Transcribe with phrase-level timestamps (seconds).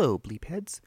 [0.00, 0.80] Hello, Bleepheads.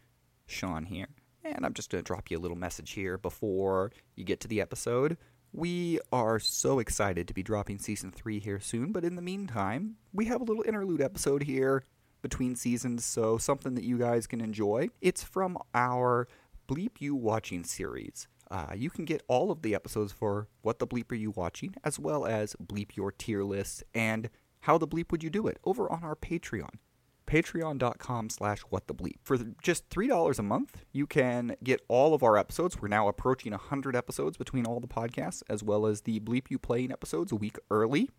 [0.47, 1.09] Sean here.
[1.43, 4.47] And I'm just going to drop you a little message here before you get to
[4.47, 5.17] the episode.
[5.51, 9.97] We are so excited to be dropping season 3 here soon, but in the meantime,
[10.13, 11.84] we have a little interlude episode here
[12.23, 14.89] between seasons, so something that you guys can enjoy.
[15.00, 16.27] It's from our
[16.68, 18.27] Bleep You Watching series.
[18.50, 21.75] Uh, you can get all of the episodes for What the Bleep Are You Watching,
[21.84, 25.59] as well as Bleep Your Tier List and How the Bleep Would You Do It
[25.64, 26.80] over on our Patreon
[27.26, 29.18] patreon.com slash what the bleep.
[29.24, 32.81] For just $3 a month you can get all of our episodes.
[32.81, 36.59] We're now approaching 100 episodes between all the podcasts as well as the bleep you
[36.59, 38.09] playing episodes a week early.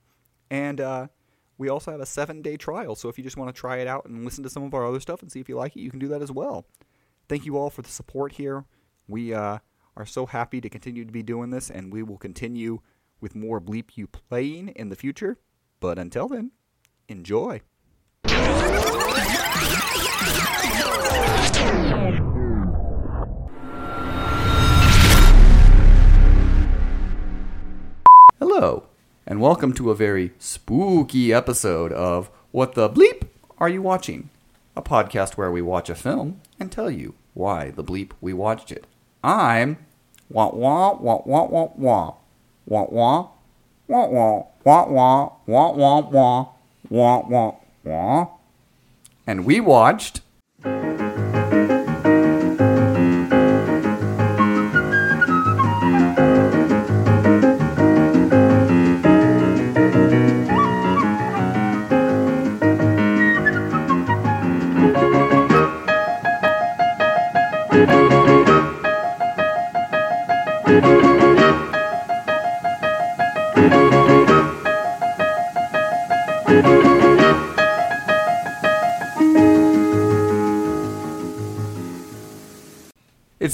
[0.51, 1.09] And uh,
[1.59, 3.87] we also have a seven day trial so if you just want to try it
[3.87, 5.81] out and listen to some of our other stuff and see if you like it
[5.81, 6.67] you can do that as well.
[7.29, 8.65] Thank you all for the support here.
[9.09, 9.59] We uh,
[9.97, 12.81] are so happy to continue to be doing this and we will continue
[13.21, 15.39] with more bleep you playing in the future.
[15.81, 16.53] But until then
[17.09, 17.61] enjoy
[28.39, 28.85] Hello,
[29.27, 34.29] and welcome to a very spooky episode of What the Bleep Are You Watching?
[34.77, 38.71] A podcast where we watch a film and tell you why the bleep we watched
[38.71, 38.87] it.
[39.23, 39.79] I'm
[40.29, 42.15] wah wah wah wah wah wah.
[42.67, 43.29] Wah wah.
[43.89, 44.43] Wah wah.
[44.65, 45.33] Wah wah.
[45.47, 46.49] Wah wah wah.
[46.91, 48.27] Wah wah wah
[49.27, 50.21] and we watched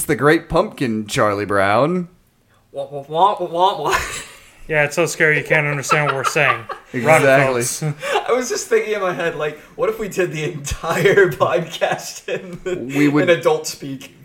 [0.01, 2.09] It's the Great Pumpkin, Charlie Brown.
[2.71, 3.99] Wah, wah, wah, wah, wah.
[4.67, 6.65] Yeah, it's so scary you can't understand what we're saying.
[6.93, 7.61] Exactly.
[8.27, 12.27] I was just thinking in my head, like, what if we did the entire podcast
[12.27, 14.15] in, We would- in adult speak?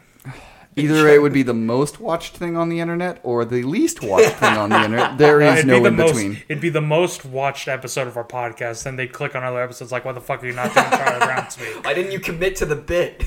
[0.84, 4.36] Either it would be the most watched thing on the internet or the least watched
[4.36, 5.16] thing on the internet.
[5.18, 6.42] There is it'd no be the in most, between.
[6.48, 8.82] It'd be the most watched episode of our podcast.
[8.84, 11.18] Then they'd click on other episodes like, "Why the fuck are you not doing Charlie
[11.24, 13.24] Brown speak?" Why didn't you commit to the bit?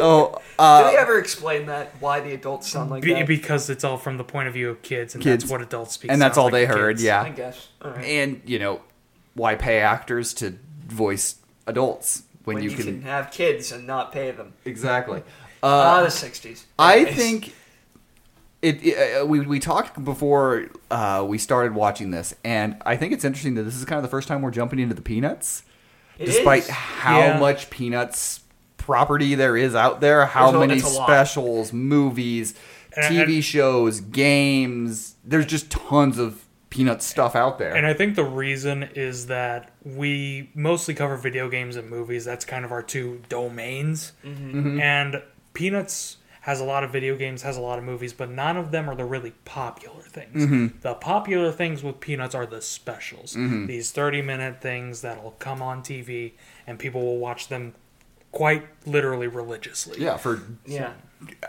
[0.00, 1.92] Oh, Did uh, they ever explain that?
[2.00, 3.26] Why the adults sound like Be- that?
[3.26, 5.44] because it's all from the point of view of kids, and Kids.
[5.44, 6.10] that's what adults speak.
[6.10, 6.96] and that's all they like to heard.
[6.96, 7.04] kids.
[7.04, 7.68] Yeah, I guess.
[7.82, 8.04] All right.
[8.04, 8.80] and you know
[9.34, 11.36] why pay actors to voice
[11.66, 14.52] adults when, when you, you can, can have kids and not pay them.
[14.64, 15.22] exactly.
[15.62, 16.64] Ah, Uh, the '60s.
[16.78, 17.16] I Anyways.
[17.16, 17.48] think
[18.62, 18.82] it.
[18.84, 23.24] it uh, we we talked before uh, we started watching this, and I think it's
[23.24, 25.62] interesting that this is kind of the first time we're jumping into the peanuts,
[26.18, 26.68] It despite is.
[26.70, 27.38] how Yeah.
[27.38, 28.40] much peanuts
[28.76, 31.06] property there is out there, how There's a- many it's a lot.
[31.08, 32.54] specials, movies,
[32.96, 35.14] And- TV and- shows, games.
[35.24, 37.74] There's just tons of peanut stuff out there.
[37.74, 42.24] And I think the reason is that we mostly cover video games and movies.
[42.24, 44.12] That's kind of our two domains.
[44.24, 44.80] Mm-hmm.
[44.80, 45.22] And
[45.58, 48.70] Peanuts has a lot of video games, has a lot of movies, but none of
[48.70, 50.44] them are the really popular things.
[50.44, 50.78] Mm-hmm.
[50.80, 53.34] The popular things with Peanuts are the specials.
[53.34, 53.66] Mm-hmm.
[53.66, 56.32] These 30 minute things that'll come on TV
[56.66, 57.74] and people will watch them
[58.30, 60.00] quite literally religiously.
[60.00, 60.92] yeah, for Yeah.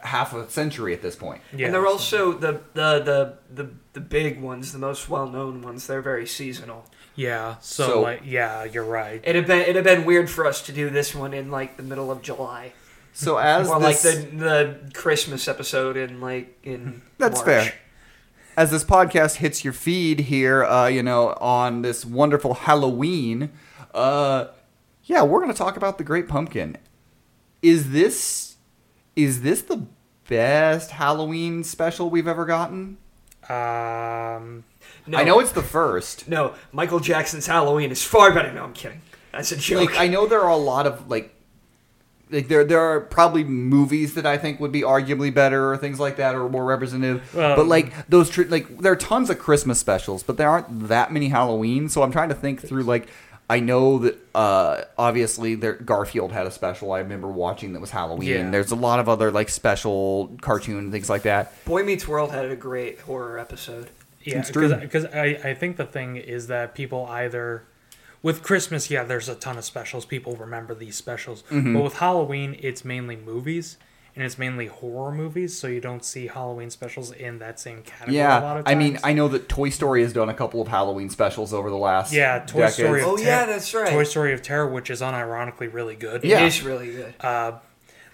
[0.04, 1.42] half a century at this point.
[1.56, 1.68] Yeah.
[1.68, 5.86] And they're also the, the the the the big ones, the most well known ones.
[5.88, 6.86] They're very seasonal.
[7.16, 7.58] Yeah.
[7.60, 9.22] So, So- like, yeah, you're right.
[9.24, 11.78] It'd have been it'd have been weird for us to do this one in like
[11.78, 12.72] the middle of July,
[13.20, 17.46] So as or this, like the the Christmas episode in like in That's March.
[17.46, 17.74] fair.
[18.56, 23.52] As this podcast hits your feed here, uh, you know, on this wonderful Halloween,
[23.94, 24.48] uh,
[25.04, 26.78] yeah, we're going to talk about the Great Pumpkin.
[27.62, 28.56] Is this
[29.16, 29.86] is this the
[30.30, 32.98] best Halloween special we've ever gotten?
[33.50, 34.64] Um,
[35.08, 36.28] No, I know it's the first.
[36.28, 36.54] no.
[36.72, 38.52] Michael Jackson's Halloween is far better.
[38.54, 39.02] No, I'm kidding.
[39.32, 39.90] That's a joke.
[39.92, 41.34] Like I know there are a lot of like
[42.32, 46.00] like there there are probably movies that I think would be arguably better or things
[46.00, 47.34] like that or more representative.
[47.34, 50.88] Well- but like those tr- like there are tons of Christmas specials, but there aren't
[50.90, 51.90] that many Halloween.
[51.90, 53.08] So I'm trying to think through like
[53.50, 57.90] I know that uh obviously there Garfield had a special I remember watching that was
[57.92, 58.30] Halloween.
[58.30, 58.50] Yeah.
[58.52, 61.54] There's a lot of other like special cartoon things like that.
[61.66, 63.90] Boy Meets World had a great horror episode.
[64.22, 64.44] Yeah,
[64.82, 67.64] because I, I think the thing is that people either
[68.22, 70.06] with Christmas, yeah, there's a ton of specials.
[70.06, 71.74] People remember these specials, Mm-hmm.
[71.74, 73.78] but with Halloween, it's mainly movies,
[74.16, 78.18] and it's mainly horror movies, so you don't see Halloween specials in that same category.
[78.20, 79.00] a lot Yeah, of I mean.
[79.04, 82.12] I know that Toy Story has done a couple of Halloween specials over the last
[82.12, 82.76] Yeah, Toy decades.
[82.76, 83.02] Story.
[83.04, 83.90] Oh Ter- yeah, that's right.
[83.90, 86.26] Toy Story of Terror, which is unironically really good.
[86.26, 86.44] It Yeah.
[86.46, 87.14] is really good.
[87.22, 87.60] Uh,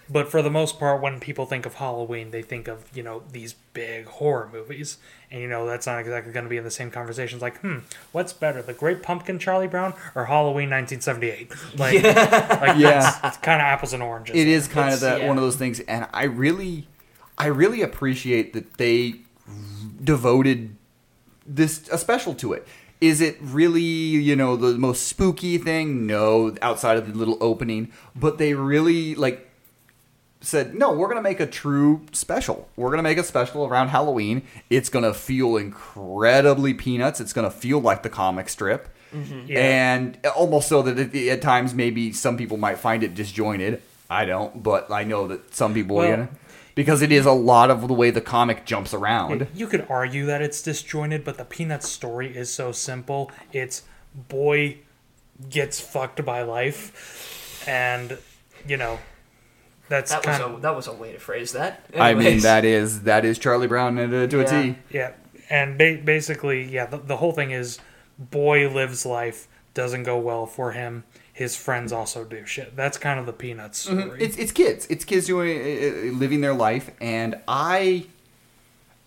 [0.08, 3.22] but for the most part, when people think of Halloween, they think of you know
[3.32, 4.98] these big horror movies,
[5.30, 7.42] and you know that's not exactly going to be in the same conversations.
[7.42, 7.78] Like, hmm,
[8.12, 11.52] what's better, The Great Pumpkin, Charlie Brown, or Halloween 1978?
[11.78, 13.18] Like, like Yeah.
[13.24, 14.36] it's, kind of apples and oranges.
[14.36, 15.28] It is kind of that yeah.
[15.28, 16.88] one of those things, and I really,
[17.36, 19.16] I really appreciate that they
[20.02, 20.76] devoted
[21.46, 22.66] this a special to it.
[23.00, 26.06] Is it really, you know, the most spooky thing?
[26.06, 29.45] No, outside of the little opening, but they really like
[30.40, 32.68] said, "No, we're going to make a true special.
[32.76, 34.42] We're going to make a special around Halloween.
[34.70, 37.20] It's going to feel incredibly peanuts.
[37.20, 39.46] It's going to feel like the comic strip." Mm-hmm.
[39.46, 39.58] Yeah.
[39.60, 43.80] and almost so that it, at times maybe some people might find it disjointed.
[44.10, 46.28] I don't, but I know that some people, Well- you know,
[46.74, 49.46] because it is a lot of the way the comic jumps around.
[49.54, 53.30] You could argue that it's disjointed, but the Peanuts story is so simple.
[53.52, 53.84] It's
[54.28, 54.78] boy
[55.48, 58.18] gets fucked by life, and
[58.66, 58.98] you know
[59.88, 61.84] that's That was kind a of that was a way to phrase that.
[61.98, 64.42] I mean, that is that is Charlie Brown to, to Yeah.
[64.44, 64.78] a T.
[64.90, 65.12] yeah.
[65.48, 67.78] And ba- basically, yeah, the, the whole thing is
[68.18, 71.04] boy lives life doesn't go well for him.
[71.32, 72.74] His friends also do shit.
[72.74, 74.02] That's kind of the Peanuts story.
[74.02, 74.22] Mm-hmm.
[74.22, 74.86] It's it's kids.
[74.88, 78.06] It's kids doing uh, uh, living their life, and I.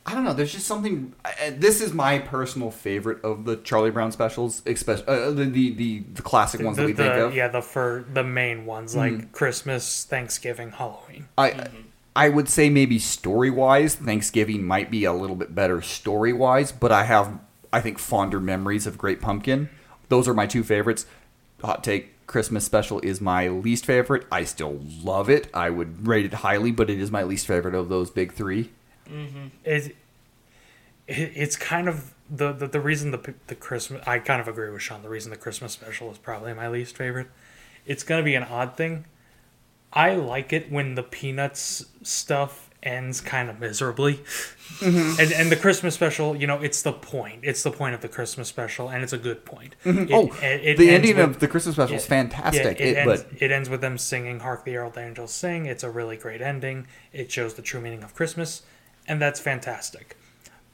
[0.05, 0.33] I don't know.
[0.33, 1.13] There's just something.
[1.23, 5.71] uh, This is my personal favorite of the Charlie Brown specials, especially uh, the, the
[5.75, 7.29] the the classic ones the, that we think of.
[7.29, 7.37] Mm-hmm.
[7.37, 11.27] yeah, the for the main ones like Christmas, Thanksgiving, Halloween.
[11.37, 11.67] I
[12.15, 16.71] I would say maybe story wise, Thanksgiving might be a little bit better story wise,
[16.71, 17.39] but I have
[17.71, 19.69] I think fonder memories of Great Pumpkin.
[20.07, 21.05] Those are my two favorites.
[21.61, 24.25] Hot take: Christmas special is my least favorite.
[24.31, 25.49] I still love it.
[25.53, 28.71] I would rate it highly, but it is my least favorite of those big three.
[29.65, 29.95] It,
[31.07, 34.69] it it's kind of the, the the reason the the Christmas I kind of agree
[34.69, 35.01] with Sean.
[35.01, 37.27] The reason the Christmas special is probably my least favorite.
[37.85, 39.05] It's gonna be an odd thing.
[39.91, 44.21] I like it when the Peanuts stuff ends kind of miserably,
[44.79, 45.19] Mm-hmm.
[45.19, 47.39] and and the Christmas special, you know, it's the point.
[47.41, 49.75] It's the point of the Christmas special, and it's a good point.
[49.83, 52.79] It- oh, it- it the ending with- of the Christmas special is fantastic.
[52.79, 55.65] yeah, it, it, ends, but it ends with them singing "Hark the Herald Angels Sing."
[55.65, 56.85] It's a really great ending.
[57.11, 58.61] It shows the true meaning of Christmas,
[59.09, 60.15] and that's fantastic.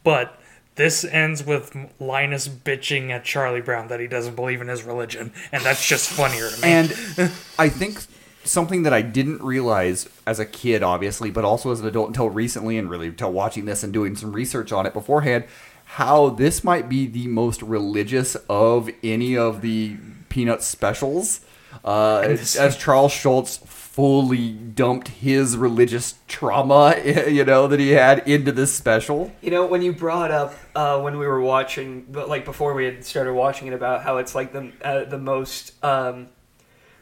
[0.03, 0.39] But
[0.75, 5.31] this ends with Linus bitching at Charlie Brown that he doesn't believe in his religion,
[5.51, 6.67] and that's just funnier to me.
[6.67, 8.03] And I think
[8.43, 12.29] something that I didn't realize as a kid, obviously, but also as an adult until
[12.29, 15.45] recently, and really until watching this and doing some research on it beforehand,
[15.85, 19.95] how this might be the most religious of any of the
[20.29, 21.41] Peanut specials.
[21.83, 22.19] Uh,
[22.59, 23.57] as Charles Schulz
[23.95, 26.95] fully dumped his religious trauma,
[27.29, 29.31] you know, that he had into this special.
[29.41, 32.83] You know, when you brought up uh, when we were watching, but like before we
[32.83, 36.27] had started watching it, about how it's like the uh, the most um,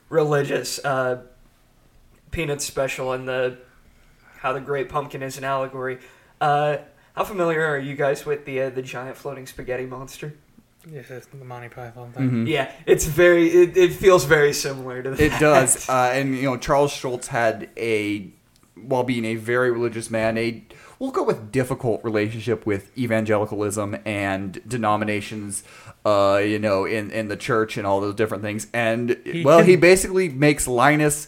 [0.10, 1.24] religious uh,
[2.30, 3.58] peanut special, and the
[4.38, 5.98] how the Great Pumpkin is an allegory.
[6.40, 6.78] Uh,
[7.16, 10.36] how familiar are you guys with the uh, the giant floating spaghetti monster?
[10.90, 12.48] Yeah, the Monty Python thing.
[12.48, 13.48] Yeah, it's very.
[13.50, 15.20] It, it feels very similar to that.
[15.20, 18.30] It does, uh, and you know Charles Schulz had a,
[18.76, 20.64] while being a very religious man, a
[21.00, 25.64] we'll go with difficult relationship with evangelicalism and denominations,
[26.06, 28.68] uh, you know, in in the church and all those different things.
[28.74, 31.28] And He well, can- he basically makes Linus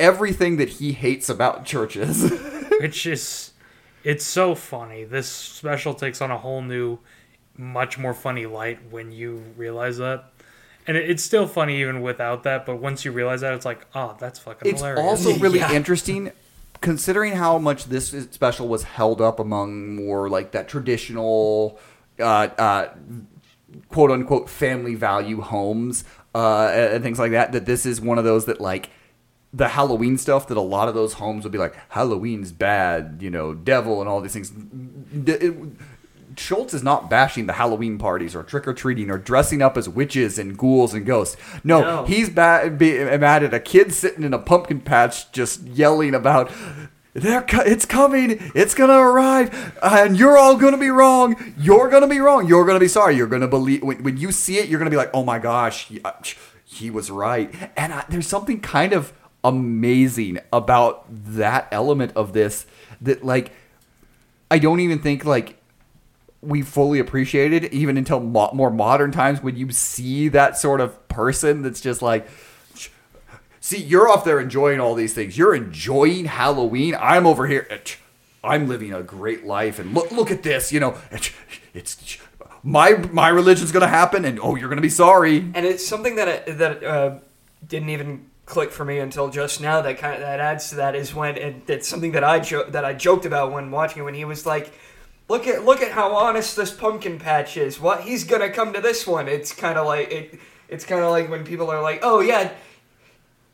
[0.00, 2.30] everything that he hates about churches.
[2.80, 3.52] Which is,
[4.02, 5.04] it's so funny.
[5.04, 6.98] This special takes on a whole new,
[7.56, 10.24] much more funny light when you realize that.
[10.86, 13.86] And it, it's still funny even without that, but once you realize that, it's like,
[13.94, 15.04] oh, that's fucking it's hilarious.
[15.26, 15.72] also really Yeah.
[15.72, 16.32] interesting
[16.80, 21.78] considering how much this special was held up among more like that traditional
[22.18, 22.88] uh, uh,
[23.88, 26.04] quote unquote family value homes
[26.34, 28.90] uh, and things like that that this is one of those that like
[29.54, 33.30] the Halloween stuff that a lot of those homes would be like Halloween's bad, you
[33.30, 34.50] know, devil and all these things.
[36.36, 39.88] Schulz is not bashing the Halloween parties or trick or treating or dressing up as
[39.88, 41.36] witches and ghouls and ghosts.
[41.64, 42.04] No, No.
[42.04, 46.50] he's bad, be, mad at a kid sitting in a pumpkin patch just yelling about.
[47.14, 48.38] They're co- it's coming.
[48.54, 51.54] It's gonna arrive, and you're all gonna be wrong.
[51.58, 52.48] You're gonna be wrong.
[52.48, 53.16] You're gonna be sorry.
[53.16, 54.68] You're gonna believe when, when you see it.
[54.70, 56.12] You're gonna be like, oh my gosh, he, uh,
[56.64, 57.52] he was right.
[57.76, 59.12] And I, there's something kind of
[59.44, 62.64] amazing about that element of this
[63.02, 63.52] that like
[64.50, 65.58] I don't even think like
[66.42, 71.08] we fully appreciated even until mo- more modern times when you see that sort of
[71.08, 72.28] person that's just like
[73.64, 75.38] See, you're off there enjoying all these things.
[75.38, 76.96] You're enjoying Halloween.
[76.98, 77.64] I'm over here.
[77.70, 77.78] eh,
[78.42, 80.72] I'm living a great life, and look, look at this.
[80.72, 81.30] You know, it's,
[81.72, 82.18] it's
[82.64, 85.36] my my religion's gonna happen, and oh, you're gonna be sorry.
[85.54, 87.18] and it's something that I, that uh,
[87.64, 89.80] didn't even click for me until just now.
[89.80, 92.68] That kind of that adds to that is when it, it's something that I jo-
[92.70, 94.04] that I joked about when watching it.
[94.04, 94.72] When he was like,
[95.32, 97.80] "Look at look at how honest this pumpkin patch is.
[97.80, 100.38] What he's gonna come to this one." It's kind of like it.
[100.68, 102.50] It's kind of like when people are like, "Oh yeah."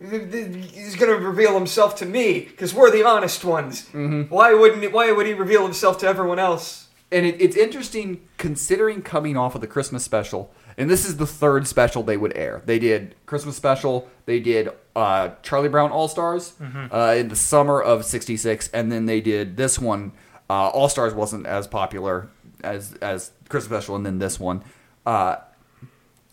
[0.01, 3.89] He's gonna reveal himself to me because we're the honest ones.
[4.29, 4.93] Why wouldn't?
[4.93, 6.87] Why would he reveal himself to everyone else?
[7.11, 11.27] And it, it's interesting considering coming off of the Christmas special, and this is the
[11.27, 12.63] third special they would air.
[12.65, 16.53] They did Christmas special, they did uh, Charlie Brown All Stars
[16.93, 20.13] uh, in the summer of '66, and then they did this one.
[20.51, 22.29] Uh, All Stars wasn't as popular
[22.63, 24.63] as as Christmas special, and then this one.
[25.07, 25.37] Uh,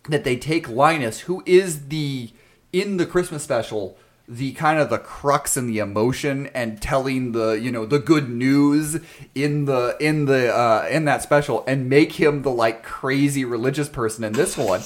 [0.08, 2.30] that they take Linus, who is the
[2.72, 3.96] in the Christmas special,
[4.28, 8.28] the kind of the crux and the emotion and telling the you know the good
[8.28, 8.98] news
[9.34, 13.88] in the in the uh, in that special, and make him the like crazy religious
[13.88, 14.82] person in this one.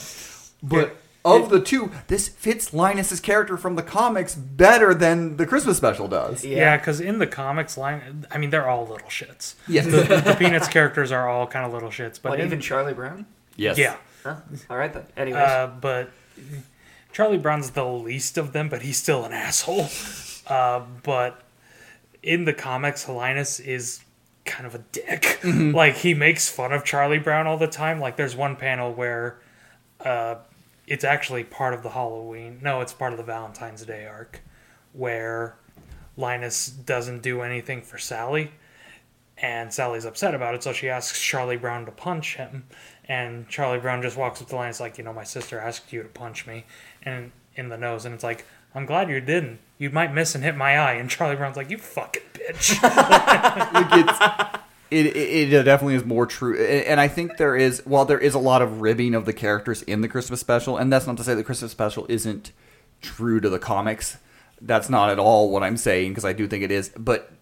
[0.63, 5.77] But of the two, this fits Linus's character from the comics better than the Christmas
[5.77, 6.45] special does.
[6.45, 9.55] Yeah, because in the comics line, I mean, they're all little shits.
[9.69, 9.85] Yes.
[9.87, 12.95] The, the Peanuts characters are all kind of little shits, but But in- even Charlie
[12.95, 13.27] Brown.
[13.57, 13.77] Yes.
[13.79, 14.37] yeah, Huh?
[14.71, 15.05] All right then.
[15.17, 16.11] Anyways, uh, but
[17.13, 19.89] Charlie Brown's the least of them, but he's still an asshole.
[20.47, 21.43] Uh, but
[22.23, 24.01] in the comics, Linus is
[24.47, 25.39] kind of a dick.
[25.45, 28.01] Like he makes fun of Charlie Brown all the time.
[28.01, 29.39] Like there's one panel where
[30.05, 30.37] uh,
[30.91, 32.59] it's actually part of the Halloween.
[32.61, 34.41] No, it's part of the Valentine's Day arc,
[34.93, 35.55] where
[36.17, 38.51] Linus doesn't do anything for Sally,
[39.39, 40.65] and Sally's upset about it.
[40.65, 42.65] So she asks Charlie Brown to punch him,
[43.05, 46.03] and Charlie Brown just walks up to Linus like, you know, my sister asked you
[46.03, 46.65] to punch me,
[47.05, 48.45] and in the nose, and it's like.
[48.73, 49.59] I'm glad you didn't.
[49.79, 50.93] You might miss and hit my eye.
[50.93, 52.79] And Charlie Brown's like, "You fucking bitch."
[54.91, 58.35] it, it, it definitely is more true and i think there is while there is
[58.35, 61.25] a lot of ribbing of the characters in the christmas special and that's not to
[61.25, 62.53] say the christmas special isn't
[63.01, 64.19] true to the comics
[64.61, 67.33] that's not at all what i'm saying because i do think it is but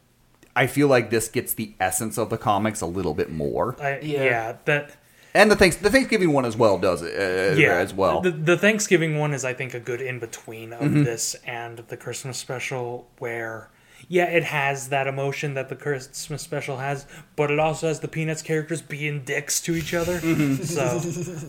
[0.54, 3.98] i feel like this gets the essence of the comics a little bit more I,
[4.00, 4.24] Yeah.
[4.24, 4.56] yeah.
[4.66, 4.96] that
[5.34, 8.30] and the thanks the thanksgiving one as well does it uh, yeah as well The,
[8.30, 11.04] the Thanksgiving one is, I think, a good in between of Mm-hmm.
[11.04, 13.68] this and the Christmas special, where
[14.08, 18.08] yeah, it has that emotion that the Christmas special has, but it also has the
[18.08, 20.20] Peanuts characters being dicks to each other.
[20.20, 20.62] Mm-hmm.
[20.64, 21.00] So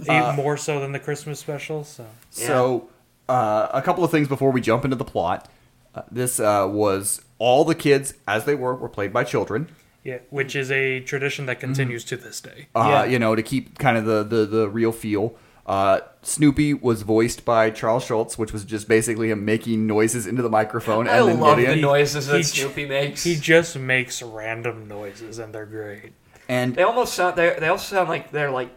[0.10, 1.84] Uh, even more so than the Christmas special.
[1.84, 2.90] So So,
[3.28, 5.48] uh, a couple of things before we jump into the plot.
[5.94, 9.68] Uh, this uh, was all the kids, as they were, were played by children.
[10.04, 12.68] yeah, which is a tradition that continues to this day.
[12.76, 13.06] uh, Yeah.
[13.06, 15.36] you know, to keep kind of the, the, the real feel.
[15.66, 20.42] Uh, Snoopy was voiced by Charles Schulz, which was just basically him making noises into
[20.42, 23.24] the microphone I and then love getting the noises that he- Snoopy makes.
[23.24, 26.12] He just makes random noises, and they're great.
[26.50, 27.36] And they almost sound.
[27.38, 28.70] They they also sound like they're like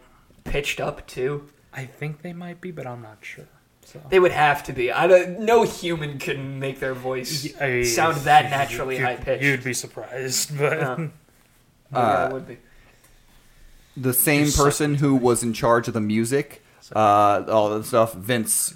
[0.45, 1.49] pitched up too.
[1.73, 3.47] I think they might be, but I'm not sure.
[3.85, 4.01] So.
[4.09, 4.93] They would have to be.
[4.93, 9.43] I don't, no human can make their voice I- sound that naturally you'd- high pitched.
[9.43, 11.07] You'd be surprised, but Yeah.
[11.95, 12.57] Uh, yeah, it would be.
[13.99, 16.62] the same person who was in charge of the music,
[16.95, 18.75] uh, all that stuff, Vince.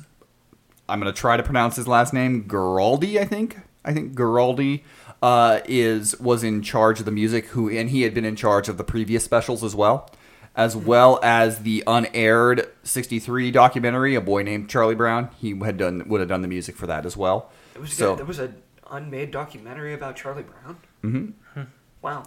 [0.89, 3.19] I'm gonna try to pronounce his last name, Giraldi.
[3.19, 3.59] I think.
[3.85, 4.83] I think Giraldi
[5.23, 7.47] uh, is was in charge of the music.
[7.49, 10.11] Who and he had been in charge of the previous specials as well,
[10.55, 15.31] as well as the unaired '63 documentary, A Boy Named Charlie Brown.
[15.39, 17.51] He had done would have done the music for that as well.
[17.75, 18.19] It was so- good.
[18.21, 20.77] There was an unmade documentary about Charlie Brown.
[21.05, 21.63] Mm-hmm.
[22.03, 22.25] Wow.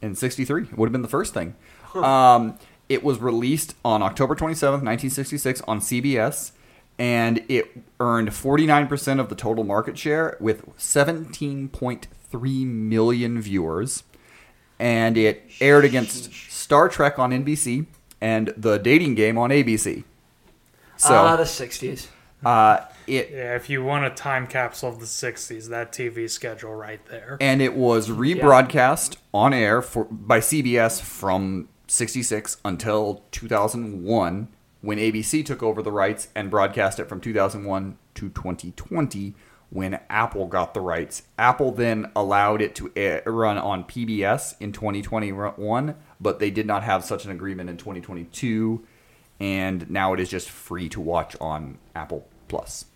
[0.00, 1.54] in 63 it would have been the first thing
[1.94, 2.58] um,
[2.88, 6.52] it was released on october 27th 1966 on cbs
[6.98, 7.66] and it
[8.00, 14.04] earned 49% of the total market share with 17.3 million viewers
[14.78, 17.86] and it aired against star trek on nbc
[18.20, 20.04] and the dating game on abc
[20.96, 22.06] so ah, the '60s.
[22.44, 26.74] uh, it yeah, if you want a time capsule of the '60s, that TV schedule
[26.74, 27.36] right there.
[27.40, 34.48] and it was rebroadcast on air for by CBS from 66 until 2001
[34.80, 39.34] when ABC took over the rights and broadcast it from 2001 to 2020
[39.70, 41.22] when Apple got the rights.
[41.38, 46.82] Apple then allowed it to air, run on PBS in 2021, but they did not
[46.82, 48.84] have such an agreement in 2022
[49.40, 52.86] and now it is just free to watch on Apple Plus.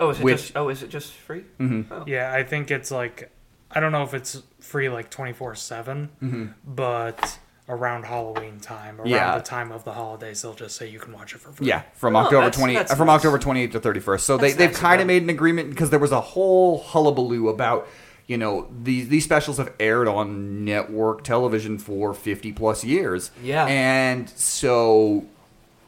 [0.00, 0.56] Oh, is it Which- just?
[0.56, 1.44] Oh, is it just free?
[1.58, 1.92] Mm-hmm.
[1.92, 2.04] Oh.
[2.06, 3.30] Yeah, I think it's like
[3.70, 6.46] I don't know if it's free like 24 7, Mm-hmm.
[6.66, 7.38] but
[7.68, 9.36] around Halloween time, around Yeah.
[9.36, 11.66] the time of the holidays, they'll just say you can watch it for free.
[11.66, 13.16] Yeah, from Oh, October that's- twenty that's from nice.
[13.16, 14.24] October twenty eighth to thirty first.
[14.26, 16.78] So they That's they've nice kind of made an agreement because there was a whole
[16.78, 17.86] hullabaloo about
[18.26, 23.30] you know these these specials have aired on network television for fifty plus years.
[23.42, 23.66] Yeah.
[23.66, 25.24] and so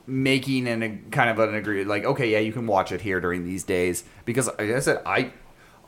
[0.06, 3.20] making an a kind of an agreement like okay yeah you can watch it here
[3.20, 5.30] during these days because like I said I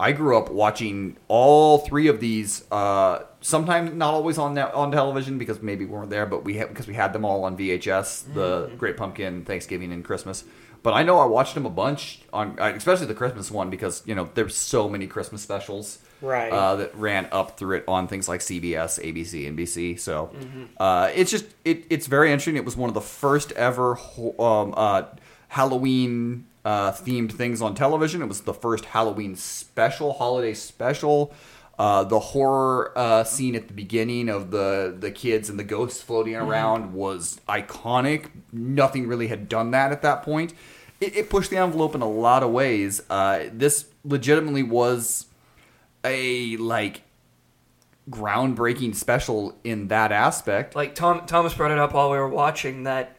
[0.08, 5.38] I grew up watching all three of these uh sometimes not always on on television
[5.38, 8.34] because maybe we weren't there but we had because we had them all on VHS
[8.34, 10.44] the Great Pumpkin Thanksgiving and Christmas
[10.82, 14.02] but I know I watched them a bunch on uh, especially the Christmas one because
[14.04, 16.52] you know there's so many Christmas specials Right.
[16.52, 19.98] uh, that ran up through it on things like CBS, ABC, NBC.
[19.98, 20.30] So
[20.78, 22.54] uh, it's just it, it's very interesting.
[22.56, 23.98] It was one of the first ever
[24.38, 25.02] um, uh,
[25.48, 28.22] Halloween uh, themed things on television.
[28.22, 31.32] It was the first Halloween special, holiday special.
[31.78, 36.02] Uh, the horror uh, scene at the beginning of the the kids and the ghosts
[36.02, 38.28] floating around was iconic.
[38.52, 40.52] Nothing really had done that at that point.
[41.00, 43.02] It, it pushed the envelope in a lot of ways.
[43.08, 45.26] Uh, this legitimately was
[46.04, 47.02] a like
[48.10, 50.76] groundbreaking special in that aspect.
[50.76, 53.16] Like Tom Thomas brought it up while we were watching that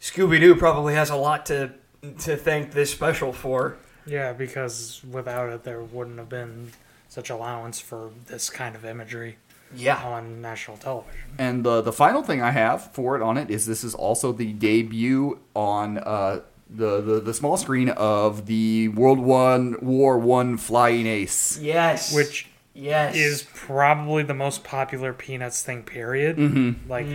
[0.00, 1.72] Scooby Doo probably has a lot to
[2.20, 3.76] to thank this special for.
[4.06, 6.72] Yeah, because without it, there wouldn't have been
[7.08, 9.36] such allowance for this kind of imagery
[9.74, 10.02] Yeah.
[10.02, 11.20] on national television.
[11.38, 14.32] And the the final thing I have for it on it is this is also
[14.32, 20.56] the debut on uh, the, the the small screen of the World One War One
[20.56, 21.58] Flying Ace.
[21.60, 22.14] Yes.
[22.14, 26.36] Which yes is probably the most popular Peanuts thing, period.
[26.36, 26.88] Mm-hmm.
[26.90, 27.06] Like,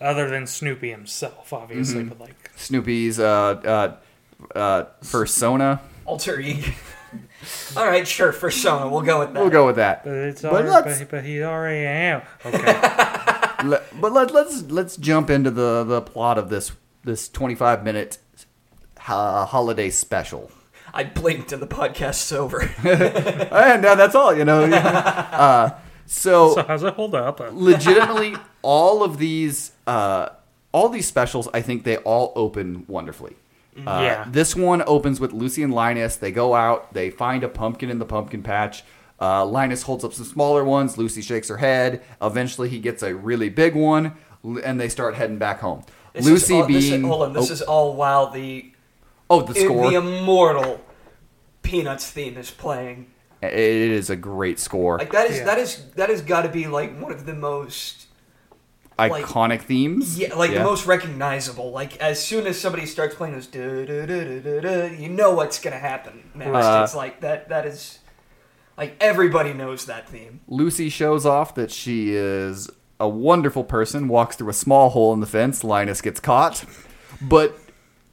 [0.00, 3.24] other than Snoopy himself, obviously, but like, Snoopy's uh,
[3.64, 3.96] uh,
[4.54, 5.80] uh, persona.
[6.04, 6.70] alter ego.
[7.76, 8.32] All right, sure.
[8.32, 8.88] Persona.
[8.88, 9.40] We'll go with that.
[9.40, 10.04] We'll go with that.
[10.04, 12.22] but it's But already, let's- but, but he already am.
[12.44, 12.72] Okay.
[13.64, 16.72] Le- but let, let's let's jump into the the plot of this
[17.04, 18.18] this 25 minute
[19.08, 20.50] uh, holiday special.
[20.92, 22.60] I blinked and the podcast's over.
[22.84, 24.64] and uh, that's all, you know.
[24.64, 27.40] uh, so, so how's it hold up?
[27.52, 30.30] Legitimately, all of these, uh,
[30.72, 33.36] all these specials, I think they all open wonderfully.
[33.78, 34.24] Uh, Yeah.
[34.30, 36.16] This one opens with Lucy and Linus.
[36.16, 36.92] They go out.
[36.94, 38.84] They find a pumpkin in the pumpkin patch.
[39.20, 40.98] Uh, Linus holds up some smaller ones.
[40.98, 42.02] Lucy shakes her head.
[42.20, 44.12] Eventually, he gets a really big one,
[44.62, 45.82] and they start heading back home.
[46.12, 47.32] This Lucy is all, this is- being hold on.
[47.32, 48.72] This oh, is all while the
[49.30, 49.90] oh the score.
[49.90, 50.80] the immortal
[51.62, 53.06] Peanuts theme is playing.
[53.42, 54.98] it is a great score.
[54.98, 55.44] Like that is Yeah.
[55.44, 58.05] that is that has got to be like one of the most
[58.98, 60.18] like- Iconic themes.
[60.18, 61.70] yeah like the most recognizable.
[61.70, 65.08] Like as soon as somebody starts playing those, duh, duh, duh, duh, duh, duh, you
[65.08, 66.50] know what's gonna happen next.
[66.66, 67.48] Uh, it's like that.
[67.48, 67.98] That is
[68.78, 70.40] like everybody knows that theme.
[70.48, 75.20] Lucy shows off that she is a wonderful person, walks through a small hole in
[75.20, 75.62] the fence.
[75.62, 76.64] Linus gets caught,
[77.20, 77.58] but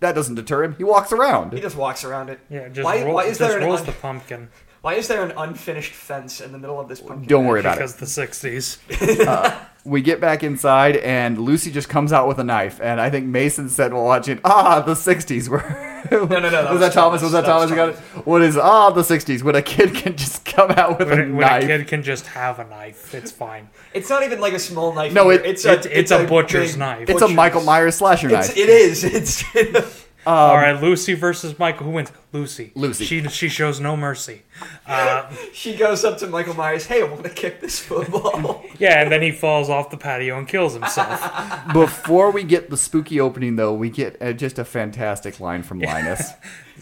[0.01, 0.75] that doesn't deter him.
[0.77, 1.53] He walks around.
[1.53, 2.39] He just walks around it.
[2.49, 4.49] yeah, just, why, roll, why is just there an rolls un- the pumpkin
[4.83, 7.25] why is there an unfinished fence in the middle of this pumpkin?
[7.27, 7.77] Don't worry patch?
[7.77, 7.95] about it.
[7.97, 9.57] because the 60s.
[9.85, 12.79] We get back inside, and Lucy just comes out with a knife.
[12.81, 15.59] And I think Mason said while watching, "Ah, the '60s were."
[16.11, 16.49] No, no, no.
[16.49, 17.21] That was, that Thomas?
[17.21, 17.69] Was that, Thomas?
[17.69, 17.95] who got it?
[18.25, 21.35] What is ah the '60s when a kid can just come out with a when,
[21.35, 23.69] when a kid can just have a knife, it's fine.
[23.93, 25.11] It's not even like a small knife.
[25.11, 27.09] No, it- it's a it's- it's a butcher's big knife.
[27.09, 28.57] it's a Michael Myers slasher It's, knife.
[28.57, 29.03] it is.
[29.13, 31.86] It's All right, Lucy versus Michael.
[31.86, 32.12] Who wins?
[32.31, 32.71] Lucy.
[32.75, 33.03] Lucy.
[33.03, 34.43] She she shows no mercy.
[34.88, 36.86] Uh, she goes up to Michael Myers.
[36.86, 38.63] Hey, I want to kick this football.
[38.79, 41.19] yeah, and then he falls off the patio and kills himself.
[41.73, 45.79] Before we get the spooky opening, though, we get uh, just a fantastic line from
[45.79, 46.31] Linus.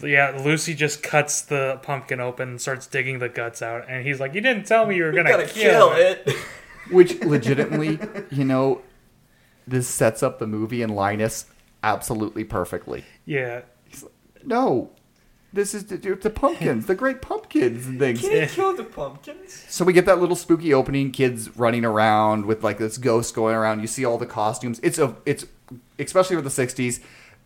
[0.02, 4.20] yeah, Lucy just cuts the pumpkin open, and starts digging the guts out, and he's
[4.20, 6.36] like, "You didn't tell me you were gonna Gotta kill, kill it." it.
[6.90, 7.98] Which legitimately,
[8.30, 8.82] you know,
[9.66, 11.46] this sets up the movie and Linus
[11.82, 13.04] absolutely perfectly.
[13.24, 13.62] Yeah,
[14.44, 14.90] No,
[15.52, 18.20] this is the, the pumpkins, the great pumpkins and things.
[18.22, 19.64] Can't kill the pumpkins.
[19.68, 23.54] So we get that little spooky opening, kids running around with like this ghost going
[23.54, 23.80] around.
[23.80, 24.80] You see all the costumes.
[24.82, 25.44] It's a it's
[25.98, 27.00] especially for the '60s,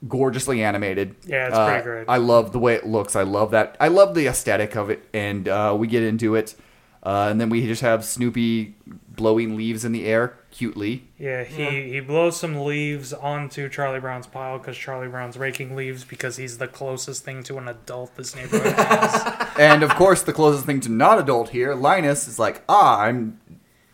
[0.09, 1.17] gorgeously animated.
[1.27, 2.05] Yeah, it's Uh, pretty great.
[2.09, 3.17] I love the way it looks.
[3.17, 3.77] I love that.
[3.81, 6.55] I love the aesthetic of it, and uh, we get into it,
[7.03, 8.77] uh, and then we just have Snoopy
[9.09, 11.05] blowing leaves in the air cutely.
[11.19, 11.45] yeah.
[11.45, 16.37] He he blows some leaves onto Charlie Brown's pile because Charlie Brown's raking leaves because
[16.37, 19.51] he's the closest thing to an adult this neighborhood has.
[19.59, 23.39] and of course, the closest thing to not adult here, Linus is like, ah, I'm,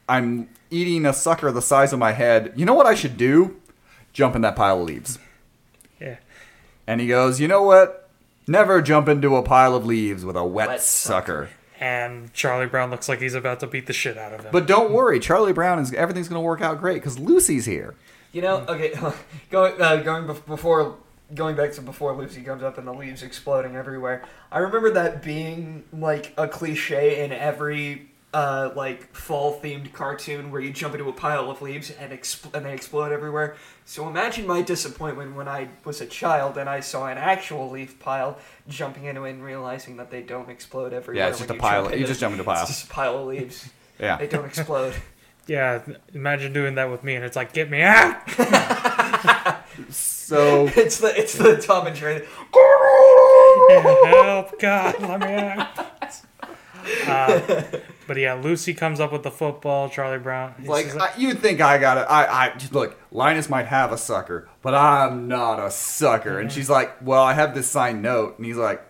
[0.09, 2.53] I'm eating a sucker the size of my head.
[2.55, 3.57] You know what I should do?
[4.13, 5.19] Jump in that pile of leaves.
[6.01, 6.17] yeah.
[6.87, 8.09] And he goes, you know what?
[8.47, 11.49] Never jump into a pile of leaves with a wet, Wet sucker.
[11.83, 14.53] And Charlie Brown looks like he's about to beat the shit out of him.
[14.53, 17.97] But don't worry, Charlie Brown is everything's going to work out great because Lucy's here.
[18.31, 18.95] You know, okay,
[19.51, 20.95] going uh, going before
[21.35, 24.23] going back to before Lucy comes up and the leaves exploding everywhere.
[24.53, 30.61] I remember that being like a cliche in every uh, like fall themed cartoon where
[30.61, 33.57] you jump into a pile of leaves and expl- and they explode everywhere.
[33.85, 37.99] So imagine my disappointment when I was a child and I saw an actual leaf
[37.99, 41.25] pile jumping into it and realizing that they don't explode everywhere.
[41.25, 42.63] Yeah, it's just a pile- jump you just jump into a pile.
[42.63, 43.69] It's just a pile of leaves.
[43.99, 44.17] Yeah.
[44.17, 44.95] They don't explode.
[45.47, 48.17] yeah, imagine doing that with me, and it's like, get me out!
[49.91, 52.27] So it's the it's the Tom and Jerry.
[53.71, 55.79] Help, God, let me out.
[57.07, 57.63] Uh,
[58.13, 59.89] but yeah, Lucy comes up with the football.
[59.89, 60.55] Charlie Brown.
[60.59, 62.03] he's like I, you'd think I got it.
[62.03, 63.01] I, I look.
[63.11, 66.39] Linus might have a sucker, but I'm not a sucker.
[66.39, 68.83] And she's like, "Well, I have this signed note," and he's like,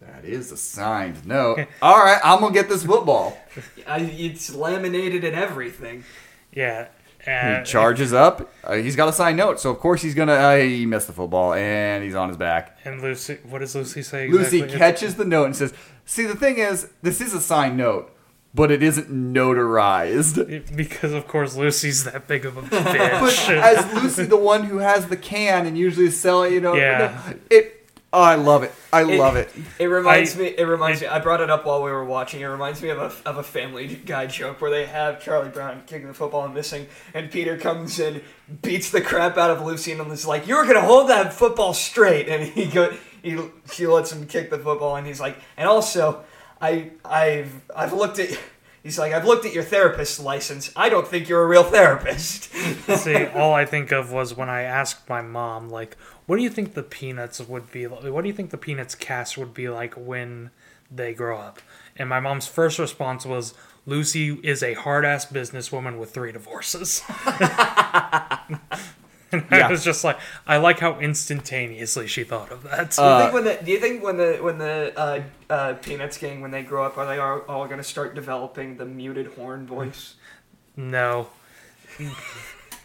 [0.00, 1.66] "That is a signed note.
[1.82, 3.36] All right, I'm gonna get this football."
[3.88, 6.04] I, it's laminated and everything.
[6.52, 6.86] yeah.
[7.24, 8.52] He charges up.
[8.64, 10.32] Uh, he's got a signed note, so of course he's gonna.
[10.32, 12.78] Uh, he missed the football, and he's on his back.
[12.84, 14.26] And Lucy, what does Lucy say?
[14.26, 14.62] Exactly?
[14.62, 15.72] Lucy catches the note and says,
[16.04, 18.10] "See, the thing is, this is a signed note,
[18.54, 23.20] but it isn't notarized." It- because of course Lucy's that big of a bitch.
[23.20, 26.74] But as Lucy, the one who has the can and usually sell it, you know,
[26.74, 27.32] Yeah.
[27.50, 27.78] it.
[28.14, 28.74] Oh, I love it.
[28.92, 29.48] I love it.
[29.78, 30.46] It reminds I- me.
[30.48, 31.06] It reminds me.
[31.06, 32.42] I brought it up while we were watching.
[32.42, 35.82] It reminds me of a of a Family Guy joke where they have Charlie Brown
[35.86, 38.20] kicking the football and missing, and Peter comes in,
[38.60, 42.28] beats the crap out of Lucy, and is like, "You're gonna hold that football straight."
[42.28, 43.38] And he go, he
[43.72, 46.24] she lets him kick the football, and he's like, "And also,
[46.60, 48.38] I I've I've looked at."
[48.82, 50.72] He's like, I've looked at your therapist's license.
[50.74, 52.52] I don't think you're a real therapist.
[52.96, 56.50] See, all I think of was when I asked my mom, like, what do you
[56.50, 58.12] think the Peanuts would be like?
[58.12, 60.50] What do you think the Peanuts cast would be like when
[60.90, 61.60] they grow up?
[61.96, 63.54] And my mom's first response was,
[63.86, 67.02] Lucy is a hard ass businesswoman with three divorces.
[69.32, 69.68] and Yeah.
[69.68, 72.90] I was just like, I like how instantaneously she thought of that.
[72.90, 75.74] Do you Uh, think when the do you think when the when the uh, uh,
[75.74, 78.84] Peanuts gang when they grow up are they all, all going to start developing the
[78.86, 80.14] muted horn voice?
[80.76, 81.28] no.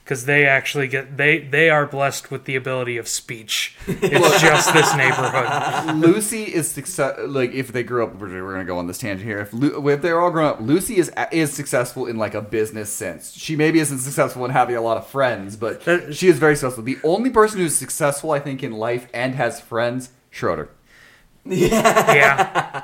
[0.08, 3.76] Because they actually get they they are blessed with the ability of speech.
[3.88, 5.96] It's just this neighborhood.
[5.98, 7.20] Lucy is success.
[7.28, 9.40] Like if they grew up, we're, we're gonna go on this tangent here.
[9.40, 12.90] If Lu- if they're all grown up, Lucy is is successful in like a business
[12.90, 13.34] sense.
[13.34, 16.56] She maybe isn't successful in having a lot of friends, but That- she is very
[16.56, 16.86] successful.
[16.86, 20.70] The only person who's successful, I think, in life and has friends, Schroeder.
[21.46, 22.84] Yeah.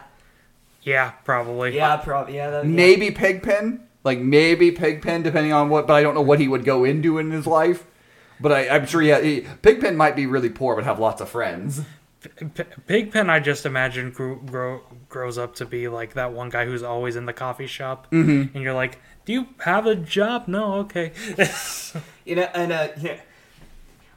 [0.82, 1.76] Yeah, probably.
[1.76, 2.36] Yeah, probably.
[2.36, 2.70] Yeah, that, yeah.
[2.70, 5.88] Maybe Pigpen, like maybe Pigpen, depending on what.
[5.88, 7.86] But I don't know what he would go into in his life.
[8.40, 11.30] But I, I'm sure he, he Pigpen might be really poor, but have lots of
[11.30, 11.82] friends.
[12.22, 16.66] P- Pigpen, I just imagine grew, grow, grows up to be like that one guy
[16.66, 18.56] who's always in the coffee shop, mm-hmm.
[18.56, 21.12] and you're like, "Do you have a job?" No, okay.
[22.26, 23.20] You know, and uh, yeah,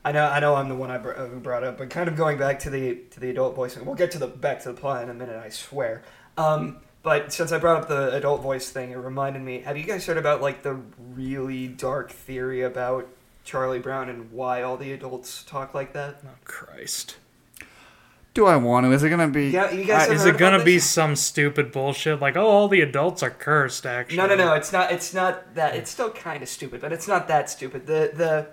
[0.05, 2.15] I know, I know, I'm the one I br- uh, brought up, but kind of
[2.15, 4.81] going back to the to the adult voice, we'll get to the back to the
[4.81, 6.05] plot in a minute, I swear.
[6.37, 9.61] Um, but since I brought up the adult voice thing, it reminded me.
[9.61, 10.75] Have you guys heard about like the
[11.15, 13.07] really dark theory about
[13.45, 16.17] Charlie Brown and why all the adults talk like that?
[16.27, 17.19] oh Christ!
[18.35, 18.91] Do I want to?
[18.93, 19.51] Is it gonna be?
[19.51, 20.01] Yeah, you guys.
[20.01, 23.23] I- ever Is it gonna about be some stupid bullshit like, "Oh, all the adults
[23.23, 23.87] are cursed"?
[23.87, 24.55] Actually, No, no, no.
[24.55, 24.91] It's not.
[24.91, 25.77] It's not that.
[25.77, 27.87] It's still kind of stupid, but it's not that stupid.
[27.87, 28.49] The the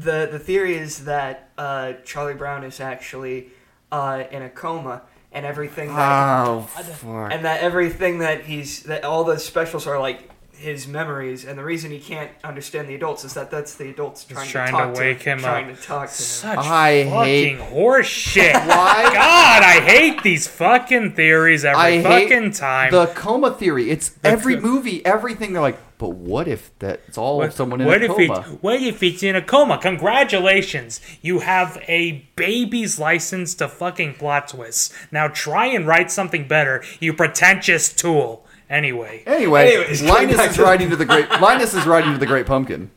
[0.00, 3.48] the the theory is that uh, Charlie Brown is actually
[3.90, 7.32] uh, in a coma, and everything that Oh, fuck.
[7.32, 10.28] and that everything that he's that all the specials are like
[10.62, 14.24] his memories, and the reason he can't understand the adults is that that's the adults
[14.24, 15.76] trying, trying to to talk wake him trying up.
[15.76, 16.18] to talk to him.
[16.18, 18.54] Such I fucking hate- horse shit.
[18.56, 19.02] Why?
[19.12, 22.90] God, I hate these fucking theories every I hate fucking time.
[22.90, 23.90] The coma theory.
[23.90, 25.52] It's every co- movie, everything.
[25.52, 28.40] They're like, but what if that's all What- someone in what a if coma?
[28.40, 29.78] It, what if it's in a coma?
[29.78, 34.92] Congratulations, you have a baby's license to fucking plot twists.
[35.10, 38.46] Now try and write something better, you pretentious tool.
[38.72, 41.28] Anyway, Anyway, Anyways, Linus is to- riding to the great.
[41.40, 42.90] Linus is riding to the Great Pumpkin.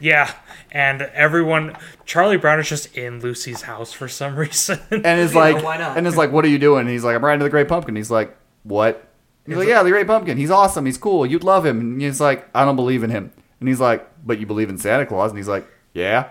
[0.00, 0.32] yeah,
[0.72, 4.80] and everyone, Charlie Brown is just in Lucy's house for some reason.
[4.90, 5.96] and is You know, like, why not?
[5.96, 6.80] and is like, what are you doing?
[6.80, 7.94] And he's like, I'm riding to the Great Pumpkin.
[7.94, 9.06] He's like, what?
[9.46, 10.36] He's like, yeah, the Great Pumpkin.
[10.36, 10.84] He's awesome.
[10.84, 11.24] He's cool.
[11.26, 11.78] You'd love him.
[11.80, 13.32] And he's like, I don't believe in him.
[13.60, 15.30] And he's like, but you believe in Santa Claus?
[15.30, 16.28] And he's like, yeah.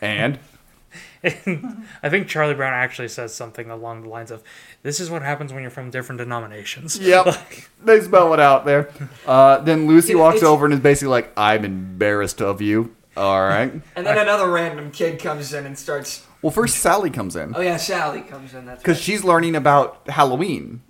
[0.00, 0.38] And
[2.02, 4.42] I think Charlie Brown actually says something along the lines of,
[4.82, 7.26] "This is what happens when you're from different denominations." yep,
[7.84, 8.90] they spell it out there.
[9.26, 12.94] Uh, then Lucy You know, walks over and is basically like, I'm embarrassed of you.
[13.16, 13.72] All right.
[13.96, 16.26] And then another random kid comes in and starts.
[16.42, 18.66] Well, first Sally comes in Oh yeah, Sally comes in.
[18.66, 19.02] That's because right.
[19.04, 20.82] she's learning about Halloween.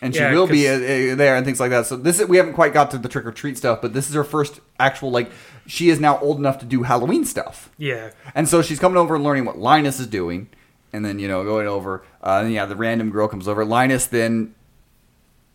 [0.00, 1.84] and she Yeah, will be uh, uh, there and things like that.
[1.86, 4.08] So this is, we haven't quite got to the trick or treat stuff, but this
[4.08, 5.30] is her first actual like
[5.70, 7.70] she is now old enough to do Halloween stuff.
[7.78, 8.10] Yeah.
[8.34, 10.48] And so she's coming over and learning what Linus is doing,
[10.92, 12.04] and then you know going over.
[12.22, 13.64] Uh, and yeah, the random girl comes over.
[13.64, 14.54] Linus then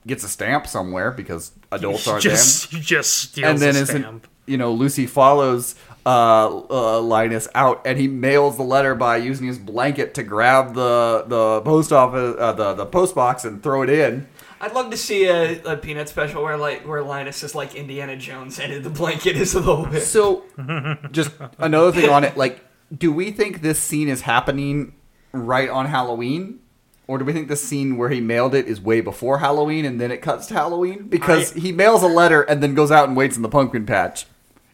[0.08, 3.46] gets a stamp somewhere because adults aren't just, he just steals.
[3.46, 4.28] And then a stamp.
[4.46, 5.76] you know Lucy follows
[6.06, 10.76] uh, uh, Linus out, and he mails the letter by using his blanket to grab
[10.76, 14.28] the the post office uh, the the post box and throw it in.
[14.66, 18.18] I'd love to see a, a peanut special where like where Linus is like Indiana
[18.18, 20.02] Jones and the blanket is a little bit.
[20.02, 20.44] So,
[21.12, 22.64] just another thing on it, like,
[22.96, 24.94] do we think this scene is happening
[25.32, 26.60] right on Halloween?
[27.08, 30.02] Or do we think the scene where he mailed it is way before Halloween and
[30.02, 31.04] then it cuts to Halloween?
[31.08, 33.86] Because I- he mails a letter and then goes out and waits in the pumpkin
[33.86, 34.26] patch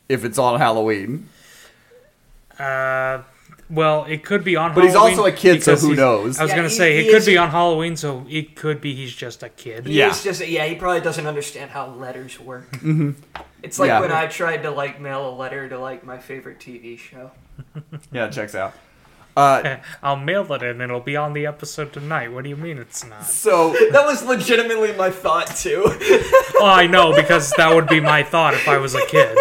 [0.07, 1.27] if it's on Halloween.
[2.57, 3.23] Uh,
[3.71, 6.39] well, it could be on But he's also a kid, so because who he's- knows?
[6.39, 8.25] I was Yeah, going to he- say, he it could is- be on Halloween, so
[8.29, 9.87] it could be he's just a kid.
[9.87, 10.09] He Yeah.
[10.11, 12.69] is just yeah, he probably doesn't understand how letters work.
[12.73, 13.11] Mm-hmm.
[13.63, 14.01] It's like Yeah.
[14.01, 17.31] when I tried to like mail a letter to like my favorite TV show.
[18.11, 18.73] Yeah, it checks out.
[19.37, 22.33] Uh, I'll mail it in, and it'll be on the episode tonight.
[22.33, 23.23] What do you mean it's not?
[23.25, 25.83] so, That was legitimately my thought too.
[25.85, 29.37] Oh, I know, because that would be my thought if I was a kid.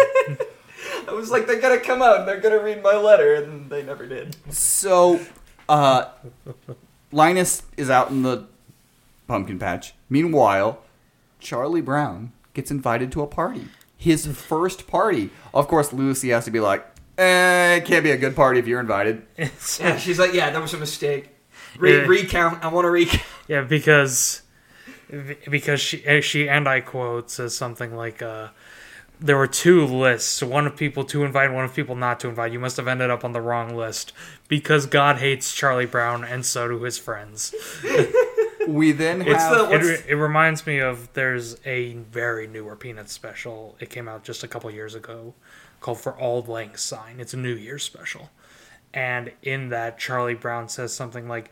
[1.07, 3.83] I was like, they're gonna come out and they're gonna read my letter, and they
[3.83, 4.35] never did.
[4.53, 5.19] so,
[5.69, 6.05] uh,
[7.11, 8.45] Linus is out in the
[9.27, 9.93] pumpkin patch.
[10.09, 10.81] Meanwhile,
[11.39, 13.67] Charlie Brown gets invited to a party.
[13.97, 15.29] His first party.
[15.53, 16.85] Of course, Lucy has to be like,
[17.17, 19.23] eh, it can't be a good party if you're invited.
[19.79, 21.29] Yeah, she's like, yeah, that was a mistake.
[21.77, 22.05] Re- Yeah.
[22.05, 22.63] Recount.
[22.63, 23.23] I want to recount.
[23.47, 24.41] Yeah, because
[25.49, 28.47] because she eh, she and I quote says something like uh
[29.21, 32.51] there were two lists, one of people to invite, one of people not to invite.
[32.51, 34.11] You must have ended up on the wrong list
[34.47, 37.53] because God hates Charlie Brown and so do his friends.
[38.67, 39.69] We then have.
[39.69, 43.75] the- It, it reminds me of there's a very newer Peanuts special.
[43.79, 45.33] It came out just a couple years ago
[45.79, 47.15] called For Auld Lang Syne.
[47.19, 48.29] It's a New Year's special.
[48.93, 51.49] And in that, Charlie Brown says something like,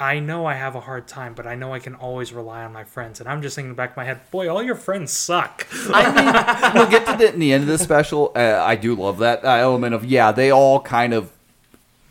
[0.00, 2.72] I know I have a hard time, but I know I can always rely on
[2.72, 3.18] my friends.
[3.20, 5.66] And I'm just thinking in the back of my head, boy, all your friends suck.
[5.92, 8.30] I mean, we'll get to the, in the end of the special.
[8.36, 11.32] Uh, I do love that uh, element of yeah, they all kind of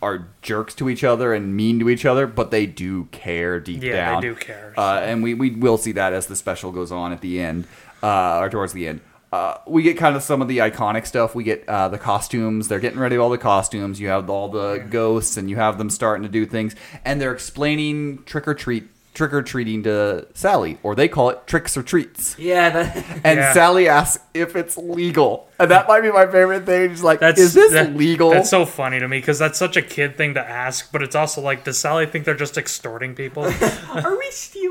[0.01, 3.81] are jerks to each other and mean to each other, but they do care deep
[3.81, 4.21] Yeah, down.
[4.21, 4.73] they do care.
[4.77, 7.65] uh, and we we will see that as the special goes on at the end,
[8.03, 8.99] uh, or towards the end.
[9.37, 11.35] Uh, we get kind of some of the iconic stuff.
[11.35, 12.67] We get uh, the costumes.
[12.69, 13.99] They're getting ready with all the costumes.
[13.99, 17.33] You have all the ghosts, and you have them starting to do things, and they're
[17.33, 21.83] explaining trick or treat, trick or treating to Sally, or they call it tricks or
[21.83, 22.37] treats.
[22.39, 23.53] Yeah, that, And Yeah.
[23.53, 25.47] Sally asks if it's legal.
[25.59, 26.91] And that might be my favorite thing.
[26.91, 28.29] She's like, That's is this that- legal?
[28.31, 31.15] That's so funny to me because that's such a kid thing to ask, but it's
[31.15, 33.43] also like, does Sally think they're just extorting people?
[33.93, 34.66] are we stealing candy?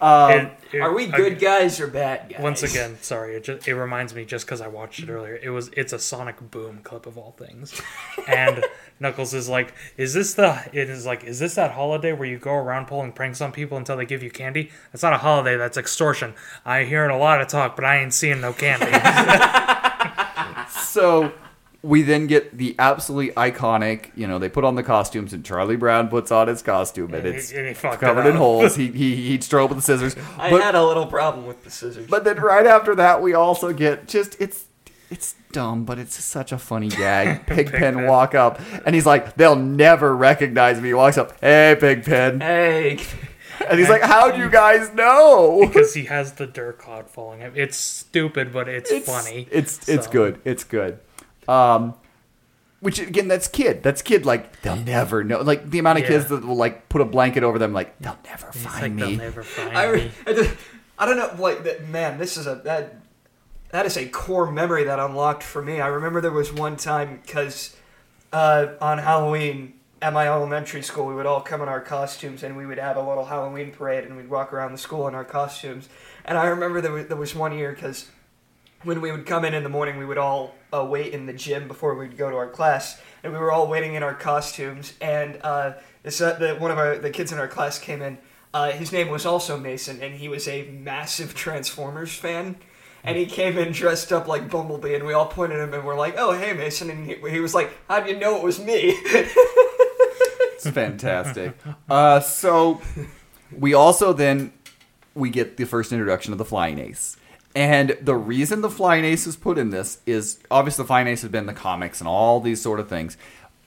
[0.00, 2.40] Um, It- it- Are we I- good guys or bad guys?
[2.40, 5.38] Once again, sorry, it, just, it reminds me just because I watched it earlier.
[5.42, 7.80] It was it's a Sonic Boom clip of all things,
[8.28, 8.64] and
[9.00, 10.62] Knuckles is like, "Is this the?
[10.72, 13.78] It is like, is this that holiday where you go around pulling pranks on people
[13.78, 14.70] until they give you candy?
[14.92, 15.56] That's not a holiday.
[15.56, 16.34] That's extortion.
[16.64, 18.86] I hearing a lot of talk, but I ain't seeing no candy.
[20.82, 21.32] so
[21.82, 25.76] we then get the absolutely iconic, you know, they put on the costumes and Charlie
[25.76, 28.76] Brown puts on his costume and And it's and covered it in holes.
[28.80, 30.14] He, he, he'd strobe with the scissors.
[30.38, 32.06] I But, had a little problem with the scissors.
[32.06, 34.66] but then right after that, we also get just, it's,
[35.10, 37.46] it's dumb, but it's such a funny gag.
[37.46, 38.06] Pigpen Pigpen.
[38.06, 40.88] walk up and he's like, they'll never recognize me.
[40.88, 42.40] He walks up, hey, Pigpen.
[42.40, 43.00] hey,
[43.68, 45.60] And he's like, "How do you guys know?
[45.66, 47.52] because he has the dirt cloud following him.
[47.56, 49.48] It's stupid, but it's, funny.
[49.50, 50.40] It's it's good.
[50.44, 50.98] It's good.
[51.50, 51.94] Um,
[52.80, 53.82] which again, that's kid.
[53.82, 54.24] That's kid.
[54.24, 55.40] Like they'll never know.
[55.42, 57.72] Like the amount of kids that will like put a blanket over them.
[57.72, 59.16] Like they'll never It's find like they'll me.
[59.16, 60.10] never find I, me.
[60.26, 60.54] I just-
[60.98, 61.34] I don't know.
[61.42, 62.18] Like that, man.
[62.18, 62.96] This is a that
[63.70, 65.80] that is a core memory that unlocked for me.
[65.80, 67.74] I remember there was one time because
[68.32, 72.56] uh, on Halloween at my elementary school, we would all come in our costumes and
[72.56, 75.24] we would have a little Halloween parade and we'd walk around the school in our
[75.24, 75.88] costumes.
[76.24, 78.08] And I remember there was, there was one year because
[78.82, 81.32] when we would come in in the morning, we would all uh, wait in the
[81.32, 84.94] gym before we'd go to our class, and we were all waiting in our costumes.
[85.00, 88.18] And uh, uh, the, one of our the kids in our class came in.
[88.52, 92.56] Uh, his name was also Mason, and he was a massive Transformers fan.
[93.02, 95.84] And he came in dressed up like Bumblebee, and we all pointed at him and
[95.84, 98.58] we're like, "Oh, hey, Mason!" And he, he was like, "How'd you know it was
[98.60, 98.98] me?"
[100.62, 101.56] It's fantastic.
[101.88, 102.82] uh, so
[103.56, 104.52] we also then
[105.14, 107.16] we get the first introduction of the flying ace.
[107.54, 111.22] And the reason the flying ace is put in this is obviously the flying ace
[111.22, 113.16] has been in the comics and all these sort of things.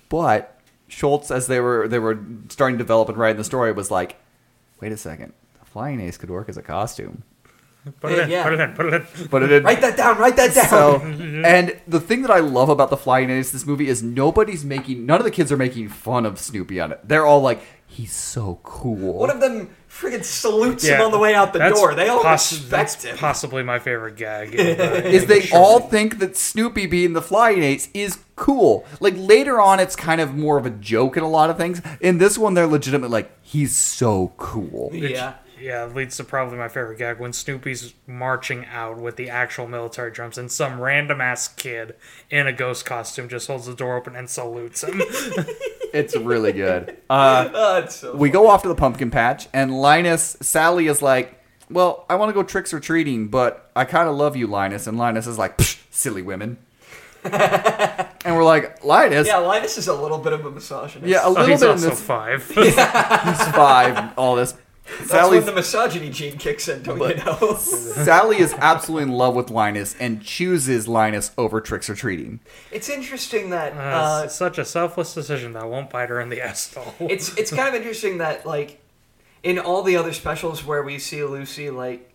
[0.10, 3.92] But Schulz, as they were they were starting to develop and write the story, was
[3.92, 4.16] like,
[4.80, 7.24] wait a second, the flying ace could work as a costume.
[8.00, 8.30] Put it in.
[8.30, 8.44] Yeah.
[8.44, 8.74] Put it in.
[8.74, 9.28] Put it in.
[9.28, 9.64] But it did.
[9.64, 10.18] Write that down.
[10.18, 10.70] Write that down.
[10.70, 11.02] So,
[11.46, 15.06] and the thing that I love about the Flying Ace this movie is nobody's making,
[15.06, 17.02] none of the kids are making fun of Snoopy on it.
[17.04, 19.16] They're all like, he's so cool.
[19.16, 21.94] One of them friggin' salutes him on the way out the door.
[21.96, 23.18] They all poss- respect that's him.
[23.18, 24.52] Possibly my favorite gag.
[24.52, 25.62] the- uh, is they short.
[25.62, 28.86] all think that Snoopy being the Flying Ace is cool.
[29.00, 31.82] Like later on, it's kind of more of a joke in a lot of things.
[32.02, 34.90] In this one, they're legitimate like he's so cool.
[34.94, 35.36] yeah.
[35.64, 39.66] Yeah, it leads to probably my favorite gag when Snoopy's marching out with the actual
[39.66, 41.96] military drums, and some random ass kid
[42.30, 45.02] in a ghost costume just holds the door open and salutes him.
[45.94, 46.98] It's really good.
[47.10, 51.02] Uh, Oh, it's so we go off to the pumpkin patch, and Linus Sally is
[51.04, 54.48] like, "Well, I want to go tricks or treating, but I kind of love you,
[54.48, 56.58] Linus." And Linus is like, Psh, "Silly women."
[57.24, 61.08] and we're like, Linus, Yeah, Linus is a little bit of a misogynist.
[61.10, 62.02] yeah, a oh, little he's bit in also this.
[62.02, 62.50] five.
[62.50, 64.18] He's five.
[64.18, 64.56] All this.
[64.86, 67.56] That's Sally's when the misogyny gene kicks in, don't you know?
[67.58, 72.42] Sally is absolutely in love with Linus and chooses Linus over tricks or treating.
[72.72, 76.30] it's interesting that Uh, uh, it's such a selfless decision that won't bite her in
[76.30, 76.94] the ass though.
[77.00, 78.82] it's it's kind of interesting that like
[79.42, 82.10] in all the other specials where we see Lucy like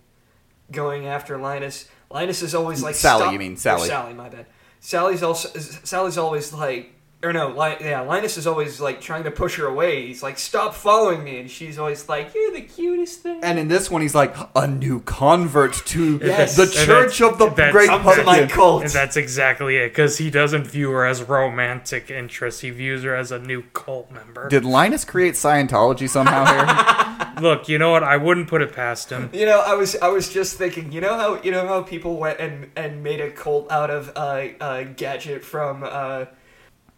[0.71, 3.89] going after Linus, Linus is always like Sally, stop- you mean, or Sally.
[3.89, 4.47] Sally, my bad.
[4.81, 9.31] Sally's also Sally's always like or no, Li- yeah, Linus is always like trying to
[9.31, 10.07] push her away.
[10.07, 13.67] He's like, "Stop following me," and she's always like, "You're the cutest thing." And in
[13.67, 16.55] this one, he's like a new convert to Yes.
[16.57, 18.49] the And Church of the that's- Great Come to my Pumpkin.
[18.49, 18.83] cult.
[18.85, 22.61] And that's exactly it, because he doesn't view her as romantic interest.
[22.61, 24.49] He views her as a new cult member.
[24.49, 27.25] Did Linus create Scientology somehow here?
[27.43, 28.03] Look, you know what?
[28.05, 29.31] I wouldn't put it past him.
[29.33, 30.93] You know, I was I was just thinking.
[30.93, 34.11] You know how you know how people went and and made a cult out of
[34.17, 36.25] uh, uh gadget from uh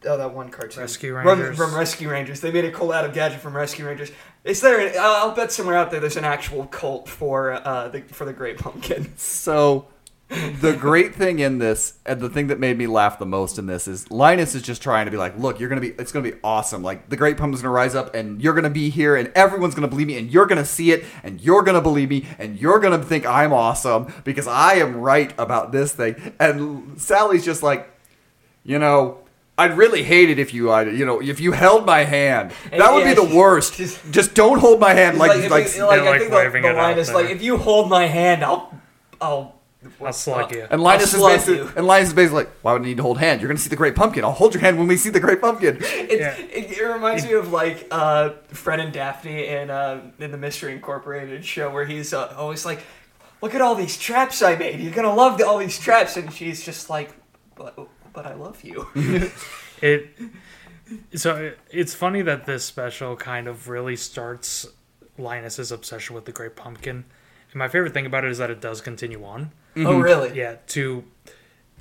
[0.06, 1.56] oh that one cartoon Rescue From- Rangers.
[1.56, 2.40] from, Rescue Rangers.
[2.40, 4.10] They made a cult out of gadget from Rescue Rangers.
[4.44, 4.98] Is there?
[5.00, 8.32] I'll I'll bet somewhere out there there's an actual cult for uh the for the
[8.32, 9.12] Great Pumpkin.
[9.16, 9.86] so,
[10.28, 13.66] the great thing in this, and the thing that made me laugh the most in
[13.66, 16.30] this, is Linus is just trying to be like, look, you're gonna be, it's gonna
[16.30, 16.82] be awesome.
[16.82, 19.88] Like the Great Pumpkin's gonna rise up, and you're gonna be here, and everyone's gonna
[19.88, 23.02] believe me, and you're gonna see it, and you're gonna believe me, and you're gonna
[23.02, 26.32] think I'm awesome because I am right about this thing.
[26.38, 27.90] And Sally's just like,
[28.64, 29.18] you know.
[29.60, 32.52] I'd really hate it if you, I, you know, if you held my hand.
[32.72, 33.74] And That would yeah, be the she- worst.
[33.74, 36.18] she's- Just don't hold my hand, It's like, if like, you- like, They're, I like,
[36.20, 38.72] think the, waving the it line out is like, if you hold my hand, I'll
[39.20, 39.60] I'll
[40.04, 40.66] I'll slug you.
[40.70, 41.72] And Linus I'll is slug basically, you.
[41.76, 43.40] and Linus is basically like, why would I need to hold hand?
[43.40, 44.24] You're gonna see the Great Pumpkin.
[44.24, 45.76] I'll hold your hand when we see the Great Pumpkin.
[45.82, 46.36] It, Yeah.
[46.36, 50.72] it, it reminds me of like uh, Fred and Daphne in uh, in the Mystery
[50.72, 52.80] Incorporated show where he's uh, always like,
[53.42, 54.80] "Look at all these traps I made.
[54.80, 57.10] You're gonna love the, all these traps," and she's just like,
[58.12, 58.86] "But but I love you."
[59.82, 60.10] It
[61.14, 64.66] so it- it's funny that this special kind of really starts
[65.16, 67.04] Linus's obsession with the Great Pumpkin.
[67.52, 69.52] And my favorite thing about it is that it does continue on.
[69.74, 69.86] Mm-hmm.
[69.86, 70.36] Oh really?
[70.36, 71.04] Yeah, to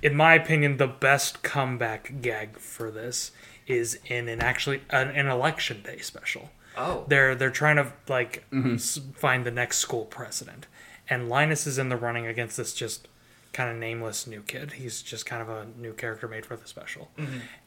[0.01, 3.31] in my opinion, the best comeback gag for this
[3.67, 6.49] is in an actually an, an election day special.
[6.77, 7.05] Oh.
[7.07, 8.75] They're they're trying to like mm-hmm.
[8.75, 10.67] s- find the next school president,
[11.09, 13.07] and Linus is in the running against this just
[13.53, 14.73] kind of nameless new kid.
[14.73, 17.09] He's just kind of a new character made for the special,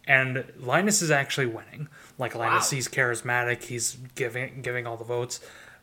[0.07, 1.89] and Linus is actually winning.
[2.19, 2.77] Like Linus, Wow.
[2.77, 3.65] he's charismatic.
[3.65, 5.41] He's giving giving all the votes.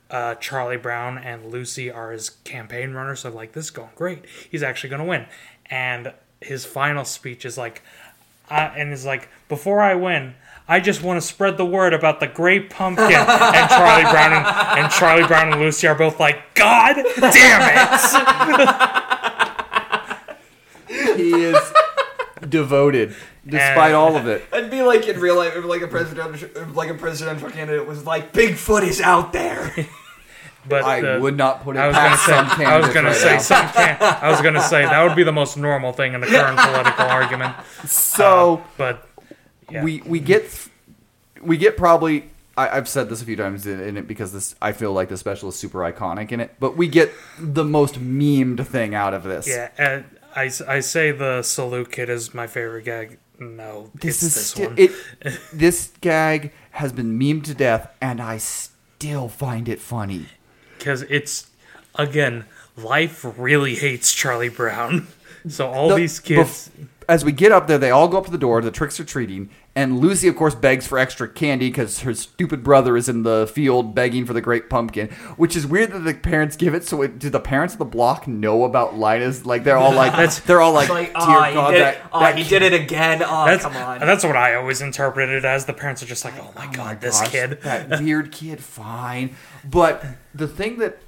[0.10, 4.26] Uh, Charlie Brown and Lucy are his campaign runners, so like this is going great.
[4.50, 5.26] He's actually going to win,
[5.68, 7.84] and his final speech is like,
[8.50, 10.34] uh, and is like, before I win,
[10.68, 13.06] I just want to spread the word about the Great Pumpkin.
[13.14, 18.70] and Charlie Brown and, and Charlie Brown and Lucy are both like, God damn it!
[21.24, 21.58] he is
[22.48, 24.44] devoted, despite And- all of it.
[24.54, 27.88] I'd be like in real life, if like a presidential, if like a presidential candidate
[27.88, 29.74] was like, "Bigfoot is out there."
[30.68, 32.26] But I the- would not put it I was gonna say.
[32.26, 33.40] some I was candidates gonna right say now.
[33.40, 36.28] some can I was gonna say that would be the most normal thing in the
[36.28, 37.56] current political argument.
[37.88, 39.08] So uh, But
[39.72, 39.84] yeah.
[39.86, 40.68] we we get
[41.42, 42.30] we get probably.
[42.58, 45.08] I, I've said this a few times in, in it because this I feel like
[45.08, 46.54] the special is super iconic in it.
[46.60, 49.48] But we get the most memed thing out of this.
[49.48, 50.04] yeah, and
[50.36, 53.20] I, I say the salute kid is my favorite gag.
[53.40, 54.76] No, This it's is this sti- one.
[54.78, 54.92] it.
[55.54, 60.26] this gag has been memed to death, and I still find it funny.
[60.78, 61.48] because it's
[61.96, 62.46] again
[62.78, 65.08] life really hates charlie brown
[65.50, 68.26] so all The- these kids bef- as we get up there, they all go up
[68.26, 68.62] to the door.
[68.62, 72.64] The tricks are treating, and Lucy, of course, begs for extra candy because her stupid
[72.64, 75.10] brother is in the field begging for the great pumpkin.
[75.36, 76.86] Which is weird that the parents give it.
[76.86, 79.46] So, it, do the parents of the block know about Linus?
[79.46, 81.82] Like they're all like, That's- they're all like, It's like, dear "Ah, God, he did,
[81.86, 82.02] that, it.
[82.14, 83.22] Ah, that he kid- did it again.
[83.26, 86.24] Oh, that's, come on." that's what i always interpreted it as the parents are just
[86.24, 89.36] like oh my Oh god my this gosh, kid that weird kid, fine.
[89.66, 91.00] But the thing that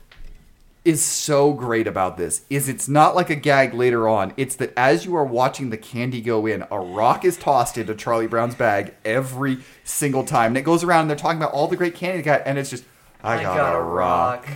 [0.83, 4.33] is so great about this is it's not like a gag later on.
[4.35, 7.93] It's that as you are watching the candy go in, a rock is tossed into
[7.93, 10.51] Charlie Brown's bag every single time.
[10.51, 12.57] And it goes around and they're talking about all the great candy they got, and
[12.57, 12.83] it's just,
[13.23, 14.47] I, got, a rock.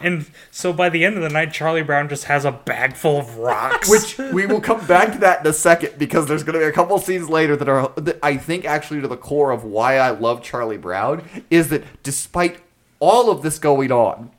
[0.00, 3.18] And so by the end of the night, Charlie Brown just has a bag full
[3.18, 3.90] of rocks.
[3.90, 6.64] Which we will come back to that in a second because there's going to be
[6.64, 9.98] a couple scenes later that are, that I think, actually to the core of why
[9.98, 12.60] I love Charlie Brown is that despite
[12.98, 14.30] all of this going on,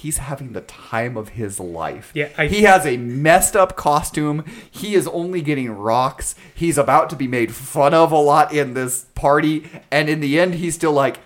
[0.00, 2.10] he's having the time of his life.
[2.14, 4.44] Yeah, I- he has a messed up costume.
[4.70, 6.34] He is only getting rocks.
[6.54, 10.38] He's about to be made fun of a lot in this party, and in the
[10.40, 11.18] end, he's still like.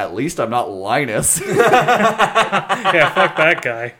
[0.00, 1.38] At least I'm not Linus.
[1.46, 3.92] yeah, fuck that guy.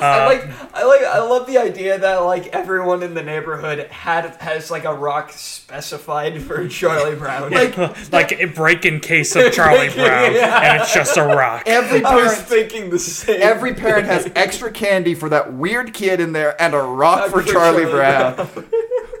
[0.00, 3.80] I uh, like, I like, I love the idea that like everyone in the neighborhood
[3.88, 7.50] had has like a rock specified for Charlie Brown.
[7.50, 7.76] Like-
[8.12, 11.64] like a break in case of Charlie Brown, and it's just a rock.
[11.66, 13.42] Every I was parent thinking the same.
[13.42, 17.28] Every parent has extra candy for that weird kid in there and a uh, rock
[17.28, 18.48] for For Charlie Charlie Brown.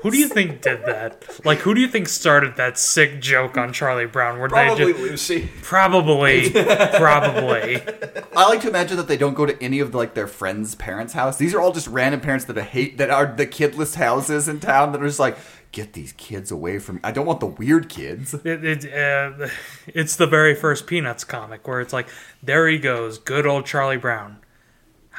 [0.02, 1.44] Who do you think did that?
[1.44, 4.38] Like, who do you think started that sick joke on Charlie Brown?
[4.38, 5.50] Where Probably they just Lucy.
[5.62, 7.82] probably, probably.
[8.34, 10.74] I like to imagine that they don't go to any of the, like their friends'
[10.74, 11.36] parents' house.
[11.36, 14.92] These are all just random parents that hate that are the kidless houses in town
[14.92, 15.36] that are just like,
[15.72, 17.00] get these kids away from me.
[17.04, 18.34] I don't want the weird kids.
[18.34, 19.48] It, it, uh,
[19.86, 22.08] it's the very first Peanuts comic where it's like,
[22.42, 24.38] there he goes, good old Charlie Brown.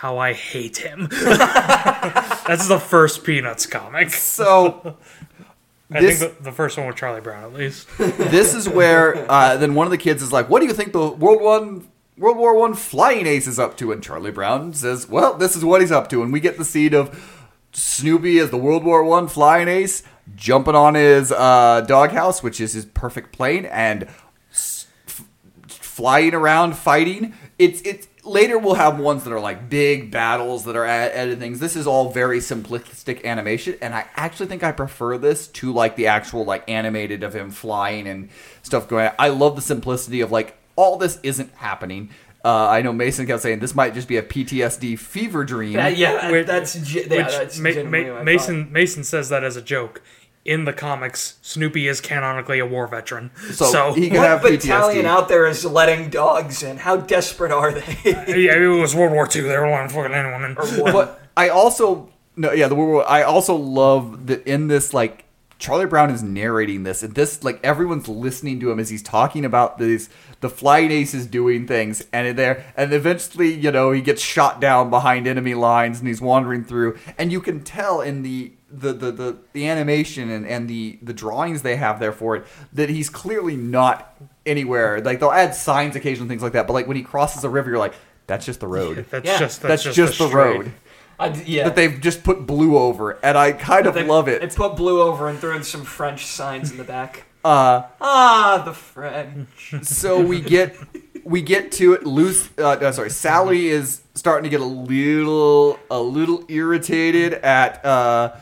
[0.01, 1.07] How I hate him.
[1.11, 4.09] That's the first Peanuts comic.
[4.09, 4.97] So
[5.91, 7.87] I This- think the, the first one with Charlie Brown, at least.
[7.97, 10.91] this is where uh, then one of the kids is like, "What do you think
[10.93, 11.87] the World One
[12.17, 15.63] World War One flying ace is up to?" And Charlie Brown says, "Well, this is
[15.63, 17.39] what he's up to." And we get the scene of
[17.71, 20.01] Snoopy as the World War One flying ace
[20.35, 24.07] jumping on his uh, doghouse, which is his perfect plane, and
[24.51, 25.25] f-
[25.67, 27.35] flying around fighting.
[27.59, 31.39] It's it's later we'll have ones that are like big battles that are at, at
[31.39, 31.59] things.
[31.59, 35.95] This is all very simplistic animation, and I actually think I prefer this to like
[35.95, 38.29] the actual like animated of him flying and
[38.63, 39.07] stuff going.
[39.07, 39.15] on.
[39.19, 42.09] I love the simplicity of like all this isn't happening.
[42.43, 45.73] Uh, I know Mason kept saying this might just be a PTSD fever dream.
[45.73, 49.55] That, yeah, Which- that's yeah, that's Ma- Ma- what I Mason Mason says that as
[49.57, 50.01] a joke.
[50.43, 53.29] In the comics, Snoopy is canonically a war veteran.
[53.51, 54.15] So, So, he thought.
[54.15, 55.07] can have What battalion PTSD.
[55.07, 56.77] out there is letting dogs in?
[56.77, 57.97] How desperate are they?
[58.05, 59.41] yeah, it was World War II.
[59.43, 60.55] They were letting fucking anyone in.
[60.91, 65.25] but I also no yeah the World War- I also love that in this like
[65.59, 69.45] Charlie Brown is narrating this and this like everyone's listening to him as he's talking
[69.45, 74.01] about these the flying aces doing things and in there and eventually you know he
[74.01, 78.23] gets shot down behind enemy lines and he's wandering through and you can tell in
[78.23, 82.35] the the, the, the, the animation and, and the, the drawings they have there for
[82.37, 84.15] it that he's clearly not
[84.45, 87.49] anywhere like they'll add signs occasionally things like that but like when he crosses a
[87.49, 87.93] river you're like
[88.27, 89.37] that's just the road That's Yeah.
[89.39, 90.33] just that's, that's, just, the straight.
[90.57, 90.71] road
[91.19, 94.25] I d yeah, that they've just put blue over, and I kind of They- love
[94.25, 94.55] They it.
[94.55, 97.25] put blue over and threw in some French signs in the back.
[97.45, 99.75] Uh, Ah, the French.
[99.83, 100.75] so we get
[101.23, 102.07] we get to it.
[102.07, 107.85] Luce, uh, no, sorry, Sally is starting to get a little a little irritated at
[107.85, 108.33] uh,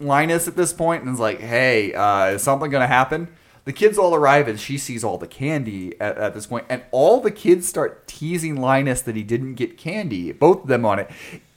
[0.00, 3.28] Linus at this point, and is like, "Hey, uh, is something gonna happen?"
[3.64, 6.82] The kids all arrive, and she sees all the candy at, at this point, and
[6.90, 10.32] all the kids start teasing Linus that he didn't get candy.
[10.32, 11.10] Both of them on it,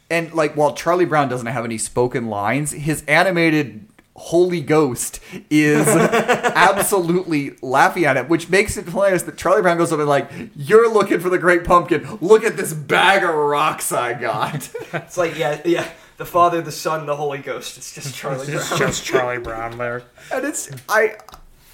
[0.09, 5.19] and like while Charlie Brown doesn't have any spoken lines, his animated Holy Ghost
[5.49, 10.09] is absolutely laughing at it, which makes it hilarious that Charlie Brown goes up and
[10.09, 12.17] like, "You're looking for the Great Pumpkin.
[12.19, 15.87] Look at this bag of rocks I got." It's like yeah, yeah.
[16.21, 17.77] The Father, the Son, the Holy Ghost.
[17.79, 18.79] It's just Charlie It's Brown.
[18.79, 20.03] just Charlie Brown there.
[20.31, 21.15] and it's I,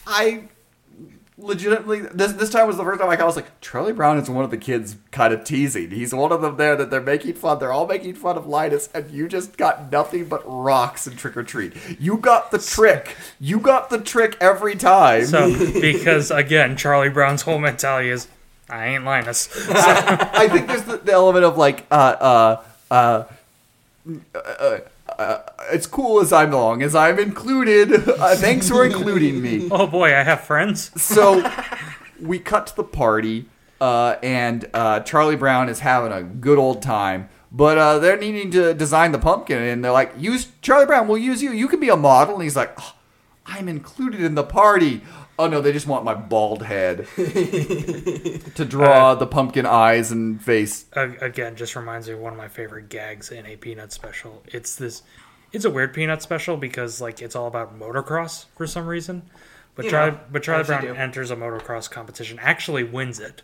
[0.06, 0.44] I
[1.38, 4.46] legitimately this this time was the first time I was like Charlie Brown is one
[4.46, 5.92] of the kids kind of teasing.
[5.92, 7.60] He's one of them there that they're making fun.
[7.60, 11.36] They're all making fun of Linus, and you just got nothing but rocks and trick
[11.36, 11.74] or treat.
[12.00, 13.18] You got the trick.
[13.42, 15.26] You got the trick every time.
[15.26, 15.50] So,
[15.82, 18.30] because again, Charlie Brown's whole mentality is,
[18.70, 19.50] I ain't Linus.
[19.70, 23.24] I think there's the, the element of like, uh, uh, uh,
[24.36, 24.80] uh,
[25.10, 25.40] uh,
[25.72, 28.08] it's cool as I'm long as I'm included.
[28.08, 29.68] Uh, thanks for including me.
[29.72, 30.92] Oh boy, I have friends.
[31.02, 31.44] So
[32.20, 33.46] we cut to the party,
[33.80, 37.30] uh, and uh, Charlie Brown is having a good old time.
[37.52, 41.08] But uh, they're needing to design the pumpkin, and they're like, "Use Charlie Brown.
[41.08, 41.52] We'll use you.
[41.52, 42.96] You can be a model." And he's like, "Oh,
[43.46, 45.02] "I'm included in the party."
[45.40, 50.86] Oh no, they just want my bald head to draw the pumpkin eyes and face.
[50.96, 54.44] Uh, again, just reminds me of one of my favorite gags in a Peanut special.
[54.48, 55.04] It's this.
[55.52, 59.24] It's a weird Peanut special because like it's all about motocross for some reason.
[59.76, 63.44] But You Charlie, know, but Charlie Brown enters a motocross competition, actually wins it,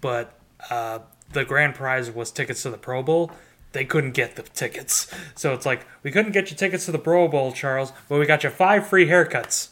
[0.00, 0.38] but
[0.70, 1.00] uh,
[1.32, 3.32] the grand prize was tickets to the Pro Bowl.
[3.72, 5.12] they couldn't get the tickets.
[5.34, 8.26] So it's like, we couldn't get you tickets to the Pro Bowl, Charles, but we
[8.26, 9.70] got you five free haircuts.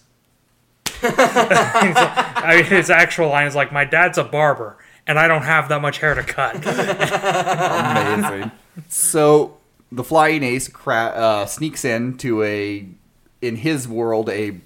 [1.02, 4.76] I mean, his actual line is like, my dad's a barber,
[5.06, 6.56] and I don't have that much hair to cut.
[6.56, 8.50] Amazing.
[8.88, 9.56] so
[9.92, 12.86] the flying ace cra- uh, sneaks into a,
[13.42, 14.58] in his world, a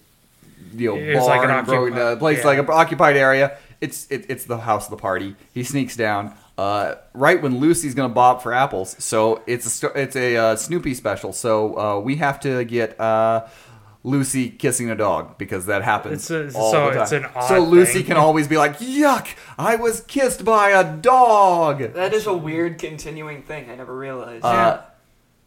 [0.77, 2.47] you know It's like barn, an growing, uh, place yeah.
[2.47, 3.57] like an occupied area.
[3.81, 5.37] It's it, it's the house of the party.
[5.53, 8.97] He sneaks down uh, right when Lucy's gonna bob for apples.
[9.03, 11.33] So it's a it's a uh, Snoopy special.
[11.33, 12.99] So uh, we have to get.
[14.07, 17.03] Lucy kissing a dog because that happens It's a- all so the time.
[17.03, 18.05] it's an odd so Lucy thing.
[18.05, 19.29] can always be like, "Yuck!
[19.59, 23.71] I was kissed by a dog." That is a weird continuing thing.
[23.71, 24.45] I never realized.
[24.45, 24.81] Uh,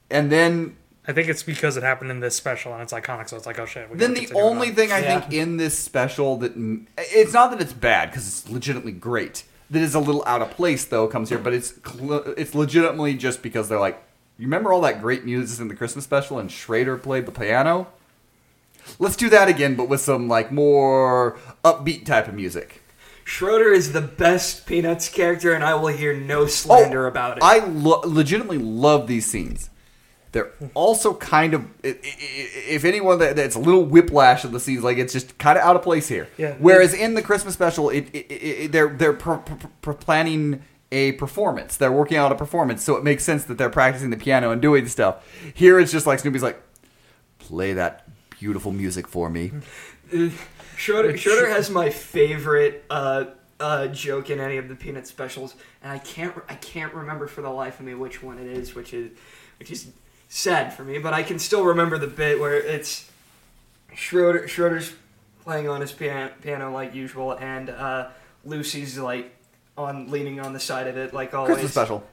[0.09, 0.75] and then
[1.07, 3.59] I think it's because it happened in this special and it's iconic, so it's like,
[3.59, 3.89] oh shit.
[3.91, 4.75] We then gotta the only on.
[4.75, 5.19] thing I Yeah.
[5.21, 6.53] think in this special that
[6.97, 9.43] it's not that it's bad because it's legitimately great.
[9.69, 13.13] That is a little out of place though comes here, but it's cl- it's legitimately
[13.13, 14.01] just because they're like,
[14.39, 17.87] you remember all that great music in the Christmas special and Schroeder played the piano.
[18.99, 22.81] Let's do that again, but with some like more upbeat type of music.
[23.23, 27.43] Schroeder is the best Peanuts character, and I will hear no oh, slander about it.
[27.43, 29.69] Oh, I lo- legitimately love these scenes.
[30.31, 34.51] They're also kind of, i- i- i- if anyone that that's a little whiplash of
[34.53, 36.27] the scenes, like it's just kind of out of place here.
[36.37, 36.55] Yeah.
[36.59, 40.61] Whereas in the Christmas special, it, it, it, it- they're they're pr- pr- pr- planning
[40.91, 41.75] a performance.
[41.75, 44.61] They're working out a performance, so it makes sense that they're practicing the piano and
[44.61, 45.25] doing stuff.
[45.53, 46.61] Here, it's just like Snoopy's like,
[47.39, 48.07] play that
[48.39, 49.51] beautiful music for me.
[50.13, 50.29] Uh,
[50.75, 53.25] Schroeder, Schroeder has my favorite uh,
[53.59, 57.41] uh, joke in any of the Peanut specials, and I can't I can't remember for
[57.41, 59.11] the life of me which one it is, which is
[59.59, 59.87] which is
[60.29, 60.99] sad for me.
[60.99, 63.09] But I can still remember the bit where it's
[63.95, 64.93] Schroeder Schroeder's
[65.43, 68.09] playing on his piano, piano like usual, and uh,
[68.45, 69.33] Lucy's like
[69.77, 71.53] on leaning on the side of it like always.
[71.53, 72.03] Christmas special.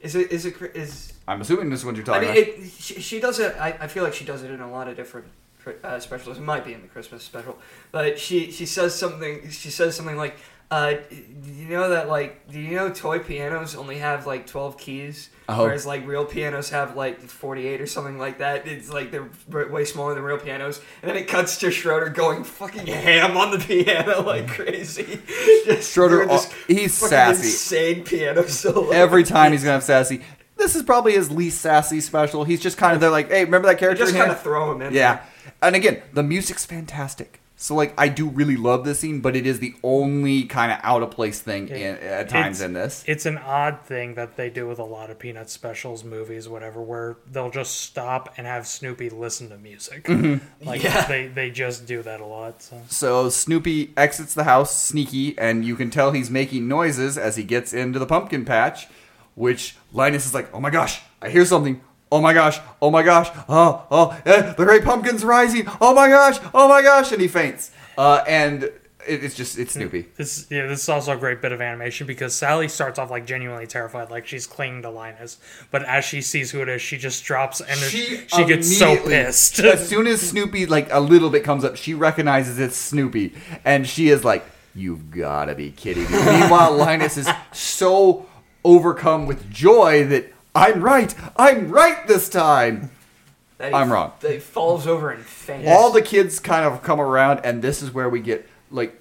[0.00, 2.64] Is it is it is I'm assuming this is what you're I talking mean, about.
[2.64, 3.54] it, she, she does it.
[3.58, 5.26] I, I feel like she does it in a lot of different
[5.84, 6.38] uh, specials.
[6.38, 7.58] It might be in the Christmas special,
[7.90, 9.48] but she she says something.
[9.50, 10.36] She says something like,
[10.70, 12.48] uh, "Do you know that like?
[12.50, 15.64] Do you know toy pianos only have like twelve keys, Oh.
[15.64, 18.66] whereas like real pianos have like forty eight or something like that?
[18.66, 19.28] It's like they're
[19.68, 23.50] way smaller than real pianos." And then it cuts to Schroeder going fucking ham on
[23.50, 25.20] the piano like crazy.
[25.66, 27.42] Just Schroeder, uh, he's sassy.
[27.46, 28.90] insane piano solo.
[28.92, 30.22] Every time he's gonna have sassy.
[30.54, 32.44] This is probably his least sassy special.
[32.44, 34.04] He's just kind of there, like, hey, remember that character?
[34.04, 34.92] just kind of throw him in.
[34.94, 35.24] Yeah,
[35.62, 37.38] and again, the music's fantastic.
[37.54, 40.78] So like, I do really love this scene, but it is the only kind of
[40.82, 43.04] out of place thing in, at times It's- in this.
[43.06, 46.82] It's an odd thing that they do with a lot of Peanuts specials, movies, whatever,
[46.82, 50.04] where they'll just stop and have Snoopy listen to music.
[50.04, 50.66] Mm-hmm.
[50.66, 51.06] Like Yeah.
[51.06, 52.62] they they just do that a lot.
[52.62, 57.36] So So Snoopy exits the house sneaky, and you can tell he's making noises as
[57.36, 58.88] he gets into the pumpkin patch,
[59.36, 61.80] which Linus is like, oh my gosh, I hear something.
[62.12, 65.66] Oh my gosh, oh my gosh, oh, oh, eh, the great pumpkin's rising.
[65.80, 67.70] Oh my gosh, oh my gosh, and he faints.
[67.96, 68.74] Uh, and it,
[69.06, 70.08] it's just, it's Snoopy.
[70.16, 73.24] this yeah, this is also a great bit of animation because Sally starts off like
[73.24, 75.38] genuinely terrified, like she's clinging to Linus,
[75.70, 78.94] but as she sees who it is, she just drops and she, she gets so
[78.96, 79.60] pissed.
[79.60, 83.34] as soon as Snoopy like a little bit comes up, she recognizes it's Snoopy,
[83.64, 84.44] and she is like,
[84.74, 88.26] "You've got to be kidding me!" Meanwhile, Linus is so
[88.64, 92.90] overcome with joy that I'm right, I'm right this time.
[93.58, 94.12] That I'm wrong.
[94.20, 95.68] That he falls over and faints.
[95.68, 98.98] All the kids kind of come around, and this is where we get like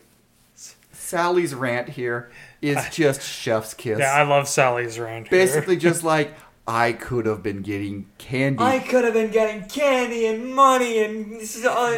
[0.91, 2.31] Sally's rant here
[2.61, 3.99] is just chef's kiss.
[3.99, 5.27] yeah, I love Sally's rant.
[5.27, 5.39] here.
[5.39, 6.33] Basically, just like
[6.67, 8.63] I could have been getting candy.
[8.63, 11.37] I could have been getting candy and money and, uh,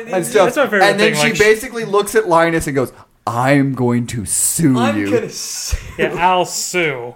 [0.08, 0.56] and stuff.
[0.56, 2.91] That's my favorite and then thing, she like- basically looks at Linus and goes,
[3.28, 4.80] "I'm going to sue you.
[4.80, 5.30] I'm you." gonna.
[5.30, 5.78] Sue.
[5.99, 7.14] yeah, I'll sue,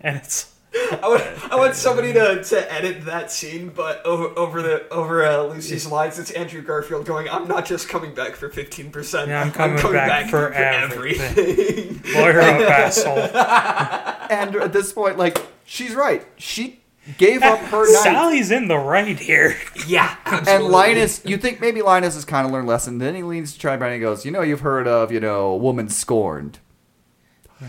[0.00, 0.52] and it's
[0.90, 5.24] I want, I want somebody to, to edit that scene, but over over the over
[5.24, 9.28] uh, Lucy's lines, it's Andrew Garfield going, "I'm not just coming back for fifteen percent.
[9.28, 13.18] Yeah, I'm coming back for everything." lawyer up asshole.
[14.30, 16.26] and at this point, like she's right.
[16.36, 16.80] She
[17.16, 18.02] gave up her night.
[18.02, 19.56] Sally's in the right here.
[19.86, 20.64] yeah, And.
[20.64, 22.98] Linus, you think maybe Linus has kind of learned a lesson.
[22.98, 25.54] Then he leans to try and he goes, "You know, you've heard of you know,
[25.56, 26.58] woman scorned.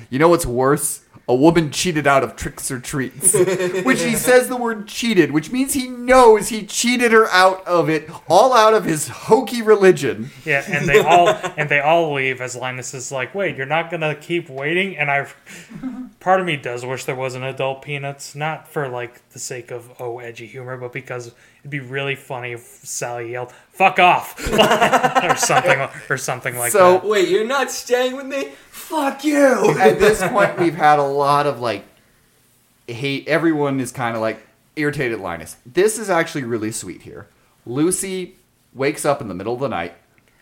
[0.10, 1.02] You know what's worse?
[1.30, 3.34] A woman cheated out of tricks or treats."
[3.86, 7.90] which he says the word cheated, which means he knows he cheated her out of
[7.90, 10.32] it, all out of his hokey religion.
[10.44, 13.90] Yeah, and they all and they all leave as Linus is like, "Wait, you're not
[13.90, 15.28] gonna keep waiting?" And I,
[16.20, 19.72] part of me does wish there was an adult Peanuts, not for like the sake
[19.72, 24.40] of oh edgy humor, but because it'd be really funny if Sally yelled "fuck off"
[24.52, 27.02] or something or something like So- that.
[27.04, 28.50] So wait, you're not staying with me?
[28.72, 29.76] Fuck you!
[29.80, 31.86] At this point, we've had a lot of like
[32.88, 33.28] hate.
[33.28, 34.46] Everyone is kind of like
[34.76, 35.58] irritated Linus.
[35.66, 37.28] This is actually really sweet here.
[37.66, 38.36] Lucy
[38.74, 39.94] wakes up in the middle of the night,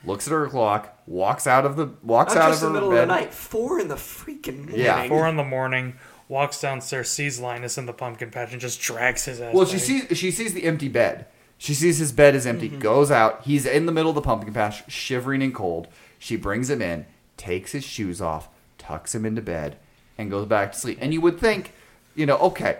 [0.05, 2.89] looks at her clock, walks out of the walks Not out just of the middle
[2.91, 3.03] bed.
[3.03, 4.79] of the night, four in the freaking morning.
[4.79, 5.07] Yeah.
[5.07, 5.95] Four in the morning,
[6.29, 9.53] walks downstairs, sees Linus in the pumpkin patch, and just drags his ass.
[9.53, 10.09] Well, she back.
[10.09, 11.25] sees she sees the empty bed.
[11.57, 12.69] She sees his bed is empty.
[12.69, 12.79] Mm-hmm.
[12.79, 13.43] Goes out.
[13.43, 15.87] He's in the middle of the pumpkin patch, shivering and cold.
[16.19, 17.05] She brings him in,
[17.35, 19.77] takes his shoes off, tucks him into bed,
[20.17, 20.99] and goes back to sleep.
[21.01, 21.73] And you would think,
[22.15, 22.79] you know, okay,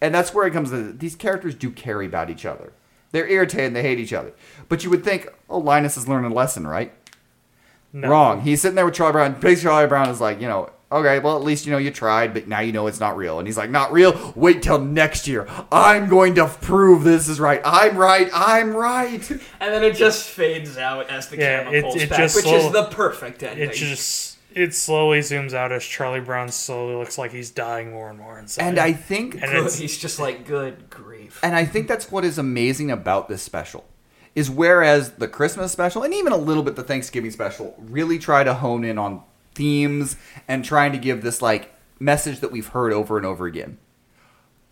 [0.00, 0.70] and that's where it comes.
[0.70, 2.72] To, these characters do care about each other.
[3.12, 3.66] They're irritated.
[3.66, 4.32] and They hate each other.
[4.68, 6.92] But you would think, oh, Linus is learning a lesson, right?
[7.92, 8.08] No.
[8.08, 8.40] Wrong.
[8.40, 9.34] He's sitting there with Charlie Brown.
[9.34, 12.32] Basically, Charlie Brown is like, you know, okay, well, at least you know you tried,
[12.34, 13.38] but now you know it's not real.
[13.38, 14.32] And he's like, not real.
[14.36, 15.46] Wait till next year.
[15.70, 17.60] I'm going to prove this is right.
[17.64, 18.28] I'm right.
[18.32, 19.28] I'm right.
[19.60, 22.36] And then it just fades out as the Yeah, camera it- pulls it back, just
[22.36, 23.68] which slow- is the perfect ending.
[23.70, 28.10] It just it slowly zooms out as Charlie Brown slowly looks like he's dying more
[28.10, 28.64] and more inside.
[28.64, 29.72] And I think, And Good.
[29.72, 31.40] He's just like, good grief.
[31.42, 33.84] and I think that's what is amazing about this special,
[34.34, 38.44] is whereas the Christmas special and even a little bit the Thanksgiving special really try
[38.44, 39.22] to hone in on
[39.54, 40.16] themes
[40.48, 43.78] and trying to give this like message that we've heard over and over again.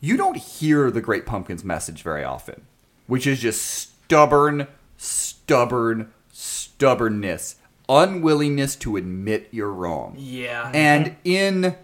[0.01, 2.63] You don't hear the Great Pumpkin's message very often,
[3.07, 4.67] which is just stubborn,
[4.97, 7.57] stubborn, stubbornness,
[7.89, 10.15] unwillingness to admit you're wrong.
[10.17, 10.71] Yeah.
[10.73, 11.77] And in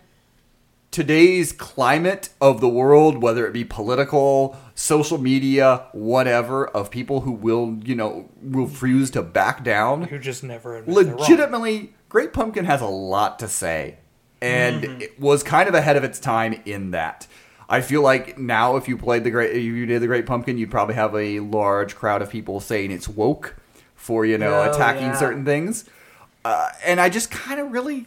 [0.91, 7.33] today's climate of the world, whether it be political, social media, whatever, of people who
[7.33, 11.17] will, you know, refuse to back down, who just never admit they're wrong.
[11.17, 13.97] legitimately, Great Pumpkin has a lot to say.
[14.41, 17.27] And it was kind of ahead of its time in that.
[17.69, 20.57] I feel like now, if you played the great, if you did the Great Pumpkin,
[20.57, 23.55] you'd probably have a large crowd of people saying it's woke
[23.95, 25.17] for you know Oh, attacking yeah.
[25.19, 25.85] certain things.
[26.43, 28.07] Uh, and I just kind of really,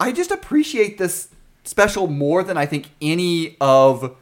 [0.00, 1.28] I just appreciate this
[1.62, 4.16] special more than I think any of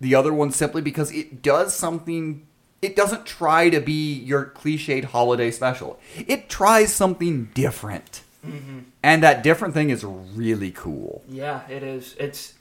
[0.00, 2.46] the other ones simply because it does something.
[2.80, 5.98] It doesn't try to be your cliched holiday special.
[6.26, 8.78] It tries something different, Mm-hmm.
[9.02, 11.22] and that different thing is really cool.
[11.28, 12.14] Yeah, it is.
[12.18, 12.54] It's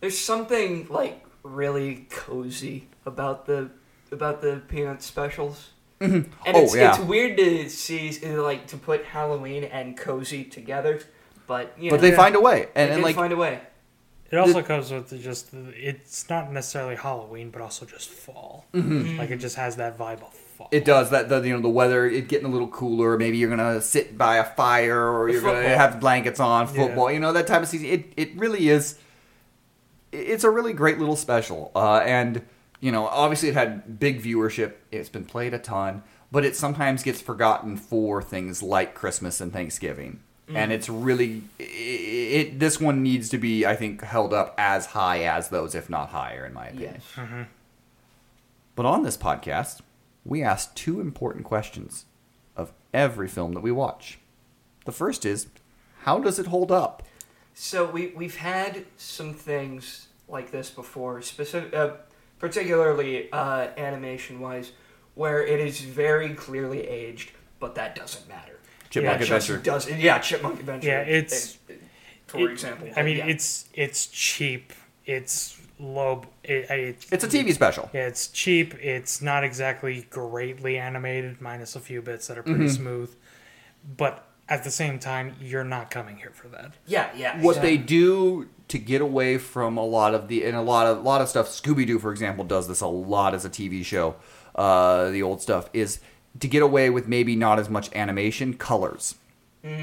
[0.00, 3.70] there's something like really cozy about the
[4.12, 5.70] about the peanut specials.
[6.00, 6.30] Mm-hmm.
[6.46, 6.90] And Oh, it's yeah.
[6.90, 11.00] it's weird to see like to put Halloween and cozy together,
[11.46, 13.60] but you know, But they find a way, they and, and like find a way.
[14.30, 18.66] It also comes with the just the- it's not necessarily Halloween, but also just fall.
[18.74, 19.18] Mm-hmm.
[19.18, 20.66] Like it just has that vibe of fall.
[20.66, 20.76] Mm-hmm.
[20.76, 21.28] it does that.
[21.28, 23.16] The you know the weather, it getting a little cooler.
[23.16, 26.66] Maybe you're gonna sit by a fire, or you're gonna have blankets on.
[26.66, 26.72] Yeah.
[26.86, 27.86] Football, you know that type of season.
[27.86, 28.98] It it really is.
[30.12, 32.42] It's a really great little special, uh, and
[32.80, 34.74] you know obviously it had big viewership.
[34.90, 36.02] It's been played a ton,
[36.32, 40.20] but it sometimes gets forgotten for things like Christmas and Thanksgiving.
[40.50, 42.58] And it's really it, it.
[42.58, 46.08] This one needs to be, I think, held up as high as those, if not
[46.08, 47.02] higher, in my opinion.
[47.16, 47.46] Yes.
[48.74, 49.80] But on this podcast,
[50.28, 52.04] we ask two important questions
[52.56, 54.18] of every film that we watch.
[54.84, 55.46] The first is,
[56.02, 57.02] how does it hold up?
[57.54, 61.92] So we we've had some things like this before, specific, uh,
[62.38, 64.72] particularly uh, animation wise,
[65.14, 68.60] where it is very clearly aged, but that doesn't matter.
[68.90, 69.56] Chipmunk yeah, Adventure.
[69.58, 70.86] Doesn't yeah, Chipmunk Adventure.
[70.88, 71.72] Yeah, it's- uh,
[72.26, 72.88] for It- example.
[72.96, 73.26] I mean, yeah.
[73.26, 74.72] it's it's cheap.
[75.04, 76.24] It's low.
[76.44, 77.90] It, it, It's a TV special.
[77.92, 78.74] Yeah, it's cheap.
[78.74, 82.74] It's not exactly greatly animated, minus a few bits that are pretty Mm-hmm.
[82.82, 83.14] smooth.
[83.96, 86.72] But at the same time, you're not coming here for that.
[86.86, 87.40] yeah, yeah.
[87.42, 90.98] What they do to get away from a lot of the and a lot of
[90.98, 93.84] a lot of stuff, Scooby Doo, for example, does this a lot as a TV
[93.84, 94.16] show.
[94.54, 96.00] Uh, the old stuff is
[96.40, 99.14] to get away with maybe not as much animation, colors.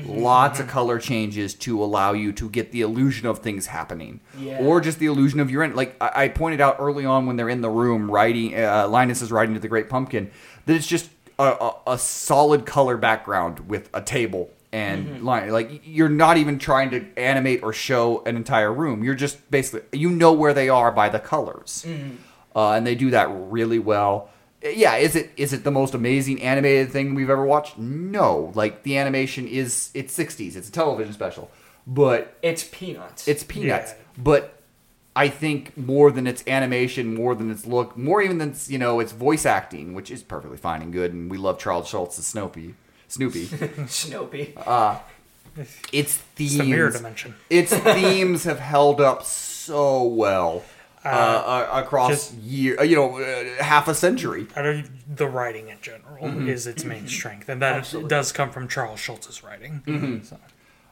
[0.06, 4.60] Lots of color changes to allow you to get the illusion of things happening, Yeah.
[4.60, 5.76] or just the illusion of you're in.
[5.76, 9.22] Like I, I pointed out early on when they're in the room writing, uh, Linus
[9.22, 10.32] is writing to the Great Pumpkin,
[10.66, 15.50] that it's just a, a, a solid color background with a table and line.
[15.52, 19.04] Like you're not even trying to animate or show an entire room.
[19.04, 21.86] You're just basically you know where they are by the colors,
[22.56, 24.30] uh, and they do that really well.
[24.66, 27.78] Yeah, is it is it the most amazing animated thing we've ever watched?
[27.78, 30.56] No, like the animation is it's 60s.
[30.56, 31.52] It's a television special,
[31.86, 33.28] but It's peanuts.
[33.28, 33.92] it's peanuts.
[33.92, 34.04] Yeah.
[34.24, 34.52] But
[35.16, 38.78] I think more than its animation, more than its look, more even than its, you
[38.78, 42.18] know its voice acting, which is perfectly fine and good, and we love Charles Schulz
[42.20, 42.76] as Snoopy.
[43.08, 43.46] Snoopy.
[43.88, 44.54] Snoopy.
[44.58, 44.98] Uh,
[45.94, 47.36] its themes, It's the mirror dimension.
[47.50, 50.64] its themes have held up so well
[51.06, 54.48] uh, uh, across just- year, uh, you know, uh, half a century.
[55.08, 56.50] The writing in general Mm-hmm.
[56.50, 58.10] is its main strength, and that Absolutely.
[58.10, 59.82] does come from Charles Schulz's writing.
[59.86, 60.24] Mm-hmm.
[60.24, 60.38] So,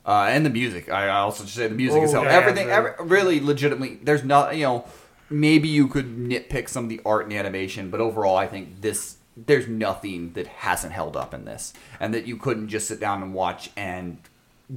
[0.06, 0.90] Uh, and the music.
[0.92, 2.26] I also should say the music is Oh, held.
[2.26, 4.00] yeah, Everything, every, really, legitimately.
[4.04, 4.86] There's not, you know,
[5.30, 9.18] maybe you could nitpick some of the art and animation, but overall, I think this
[9.36, 13.24] there's nothing that hasn't held up in this, and that you couldn't just sit down
[13.24, 14.18] and watch and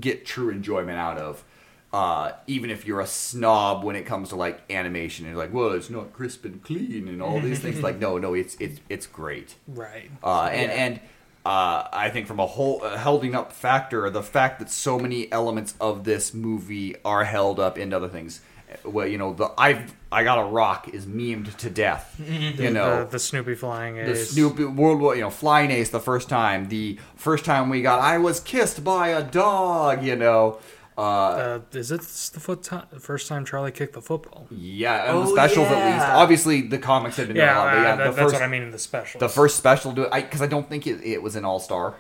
[0.01, 1.45] get true enjoyment out of.
[1.93, 5.55] Uh, even if you're a snob when it comes to like animation and you're like,
[5.55, 7.81] well, it's not crisp and clean and all these things.
[7.83, 9.55] Like, no, no, it's it's it's great.
[9.67, 10.11] Right.
[10.23, 10.85] Uh, and Yeah.
[10.85, 11.01] and
[11.47, 15.31] uh, I think from a whole uh, holding up factor, the fact that so many
[15.33, 18.41] elements of this movie are held up into other things.
[18.85, 22.21] Well, you know, the I've I got a rock is memed to death.
[22.29, 24.17] You know, the, the Snoopy flying the.
[24.17, 26.69] Snoopy World War, you know, Flying Ace the first time.
[26.69, 30.03] The first time we got, I was kissed by a dog.
[30.05, 30.59] You know,
[30.99, 34.47] uh, Uh, is it the foot ti first time Charlie kicked the football?
[34.51, 36.07] yeah, and the Oh, specials at least.
[36.07, 38.19] Obviously, the comics had been Yeah, done a lot, but uh, yeah, that- the that's
[38.19, 39.19] first what I mean in the special.
[39.21, 41.95] the first special do it because I, don't think it, it was an All Star.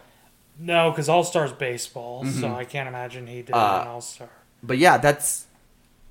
[0.59, 3.79] No, because All Stars baseball, so I can't imagine he did Mm-hmm.
[3.79, 4.29] Uh, an All Star.
[4.63, 5.47] but yeah, that's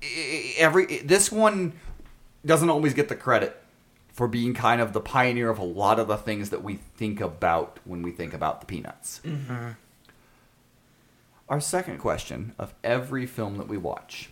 [0.02, 1.72] i- i- every this one
[2.44, 3.60] doesn't always get the credit
[4.12, 7.20] for being kind of the pioneer of a lot of the things that we think
[7.20, 9.20] about when we think about the Peanuts.
[11.48, 14.30] Our second question of every film that we watch: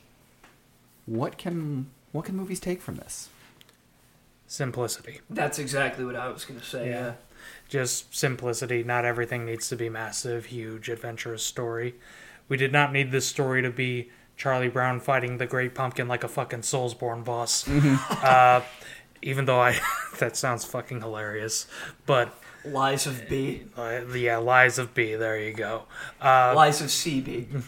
[1.06, 3.28] What can what can movies take from this?
[4.46, 5.20] Simplicity.
[5.30, 6.88] That's exactly what I was gonna say.
[6.88, 6.92] Yeah.
[6.92, 7.12] Yeah.
[7.68, 8.82] Just simplicity.
[8.84, 11.94] Not everything needs to be massive, huge, adventurous story.
[12.48, 16.24] We did not need this story to be Charlie Brown fighting the Great Pumpkin like
[16.24, 17.68] a fucking Soulsborne boss.
[17.68, 18.62] uh,
[19.22, 19.78] even though I,
[20.18, 21.66] that sounds fucking hilarious.
[22.06, 23.62] But Lies of B.
[23.76, 25.14] uh, yeah, Lies of B.
[25.14, 25.82] There you go.
[26.20, 27.62] Uh, Lies of CB.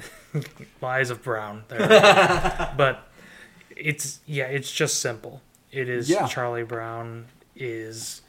[0.80, 1.64] Lies of Brown.
[1.68, 1.78] There.
[2.76, 3.08] but
[3.76, 5.40] it's yeah, it's just simple.
[5.70, 6.26] It is Yeah.
[6.26, 8.22] Charlie Brown is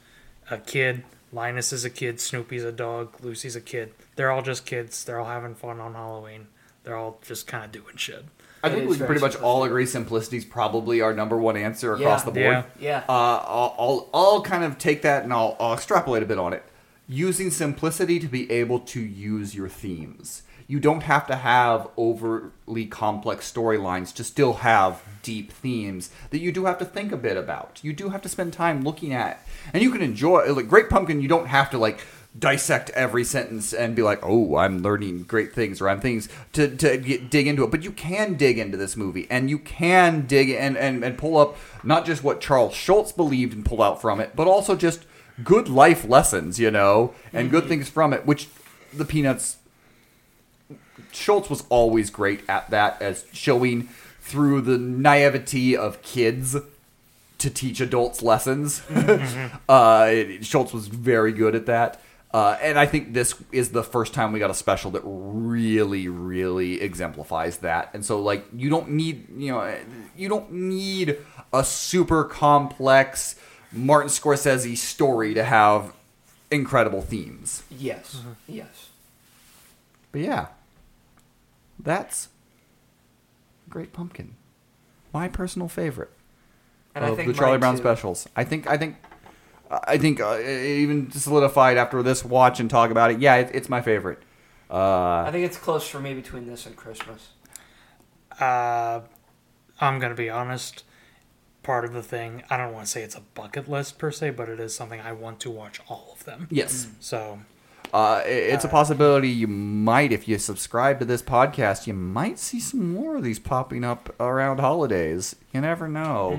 [0.50, 1.04] a kid.
[1.32, 2.20] Linus is a kid.
[2.20, 3.14] Snoopy's a dog.
[3.22, 3.92] Lucy's a kid.
[4.16, 5.04] They're all just kids.
[5.04, 6.46] They're all having fun on Halloween.
[6.84, 8.24] They're all just kind of doing shit.
[8.64, 9.42] I think we very pretty much simplistic.
[9.42, 12.24] all agree simplicity's probably our number one answer across Yeah.
[12.24, 12.42] the board.
[12.42, 12.64] Yeah.
[12.80, 12.98] Yeah.
[13.08, 16.52] Uh, I'll, I'll, I'll kind of take that and I'll, I'll extrapolate a bit on
[16.52, 16.62] it.
[17.06, 20.42] Using simplicity to be able to use your themes.
[20.66, 26.52] You don't have to have overly complex storylines to still have deep themes that you
[26.52, 27.80] do have to think a bit about.
[27.82, 29.46] You do have to spend time looking at.
[29.74, 32.00] And you can enjoy, like, Great Pumpkin, you don't have to, like,
[32.36, 36.74] dissect every sentence and be like, oh, I'm learning great things or I'm things to,
[36.76, 37.70] to get, dig into it.
[37.70, 41.36] But you can dig into this movie and you can dig and, and, and pull
[41.36, 45.06] up not just what Charles Schulz believed and pull out from it, but also just
[45.42, 48.48] good life lessons, you know, and good things from it, which
[48.92, 49.58] the Peanuts.
[51.12, 53.88] Schulz was always great at that, as showing
[54.20, 56.56] through the naivety of kids
[57.38, 58.82] to teach adults lessons.
[59.68, 62.00] uh, Schulz was very good at that.
[62.34, 66.08] Uh, and I think this is the first time we got a special that really,
[66.08, 67.90] really exemplifies that.
[67.94, 69.78] And so, like, you don't need, you know,
[70.16, 71.18] you don't need
[71.52, 73.36] a super complex
[73.70, 75.92] Martin Scorsese story to have
[76.50, 77.62] incredible themes.
[77.70, 78.22] Yes.
[78.48, 78.88] Yes.
[80.10, 80.46] But yeah,
[81.78, 82.30] that's
[83.68, 84.34] Great Pumpkin,
[85.12, 86.10] my personal favorite
[86.96, 87.80] And I of think the Charlie Brown too.
[87.82, 88.28] specials.
[88.34, 88.96] I think I think
[89.86, 93.18] I think uh, even solidified after this watch and talk about it.
[93.20, 94.18] Yeah, it, it's my favorite.
[94.70, 97.28] Uh, I think it's close for me between this and Christmas.
[98.40, 99.00] Uh,
[99.80, 100.84] I'm gonna be honest.
[101.62, 104.30] Part of the thing, I don't want to say it's a bucket list per se,
[104.30, 106.46] but it is something I want to watch all of them.
[106.50, 107.38] yes, So
[107.94, 112.38] uh, it- it's a possibility you might, if you subscribe to this podcast, you might
[112.38, 115.36] see some more of these popping up around holidays.
[115.54, 116.38] You never know.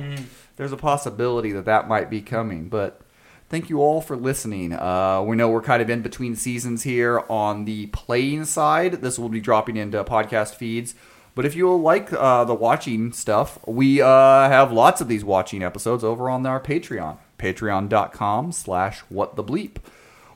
[0.58, 3.02] There's a possibility that that might be coming, but.
[3.48, 4.74] Thank you all for listening.
[4.74, 8.94] Uh, we know we're kind of in between seasons here on the playing side.
[9.02, 10.96] This will be dropping into podcast feeds.
[11.36, 14.08] But if you like uh, the watching stuff, we uh,
[14.50, 17.18] have lots of these watching episodes over on our Patreon.
[17.38, 19.78] Patreon.com slash what the bleep.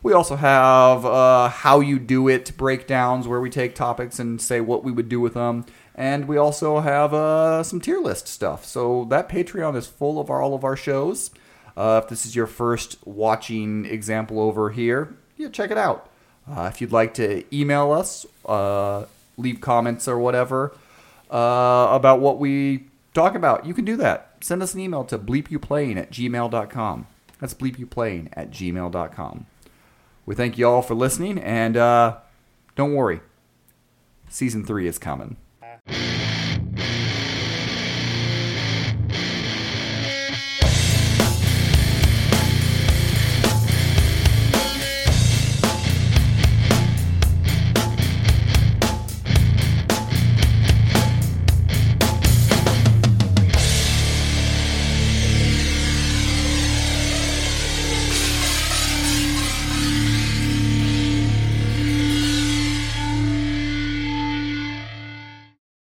[0.04, 4.62] We also have uh, how you do it breakdowns where we take topics and say
[4.62, 5.66] what we would do with them.
[5.96, 8.66] And we also have uh, some tier list stuff.
[8.66, 11.32] So that Patreon is full of our, all of our shows.
[11.80, 16.10] Uh, if this is your first watching example over here, yeah, check it out.
[16.46, 19.06] Uh, if you'd like to email us, uh,
[19.38, 20.76] leave comments or whatever
[21.32, 24.36] uh, about what we talk about, you can do that.
[24.42, 27.08] Send us an email to bleepyouplaying at gmail.com.
[27.40, 29.46] That's bleepyouplaying at gmail.com.
[30.26, 32.18] We thank you all for listening, and uh,
[32.76, 33.22] don't worry,
[34.28, 35.38] season three is coming.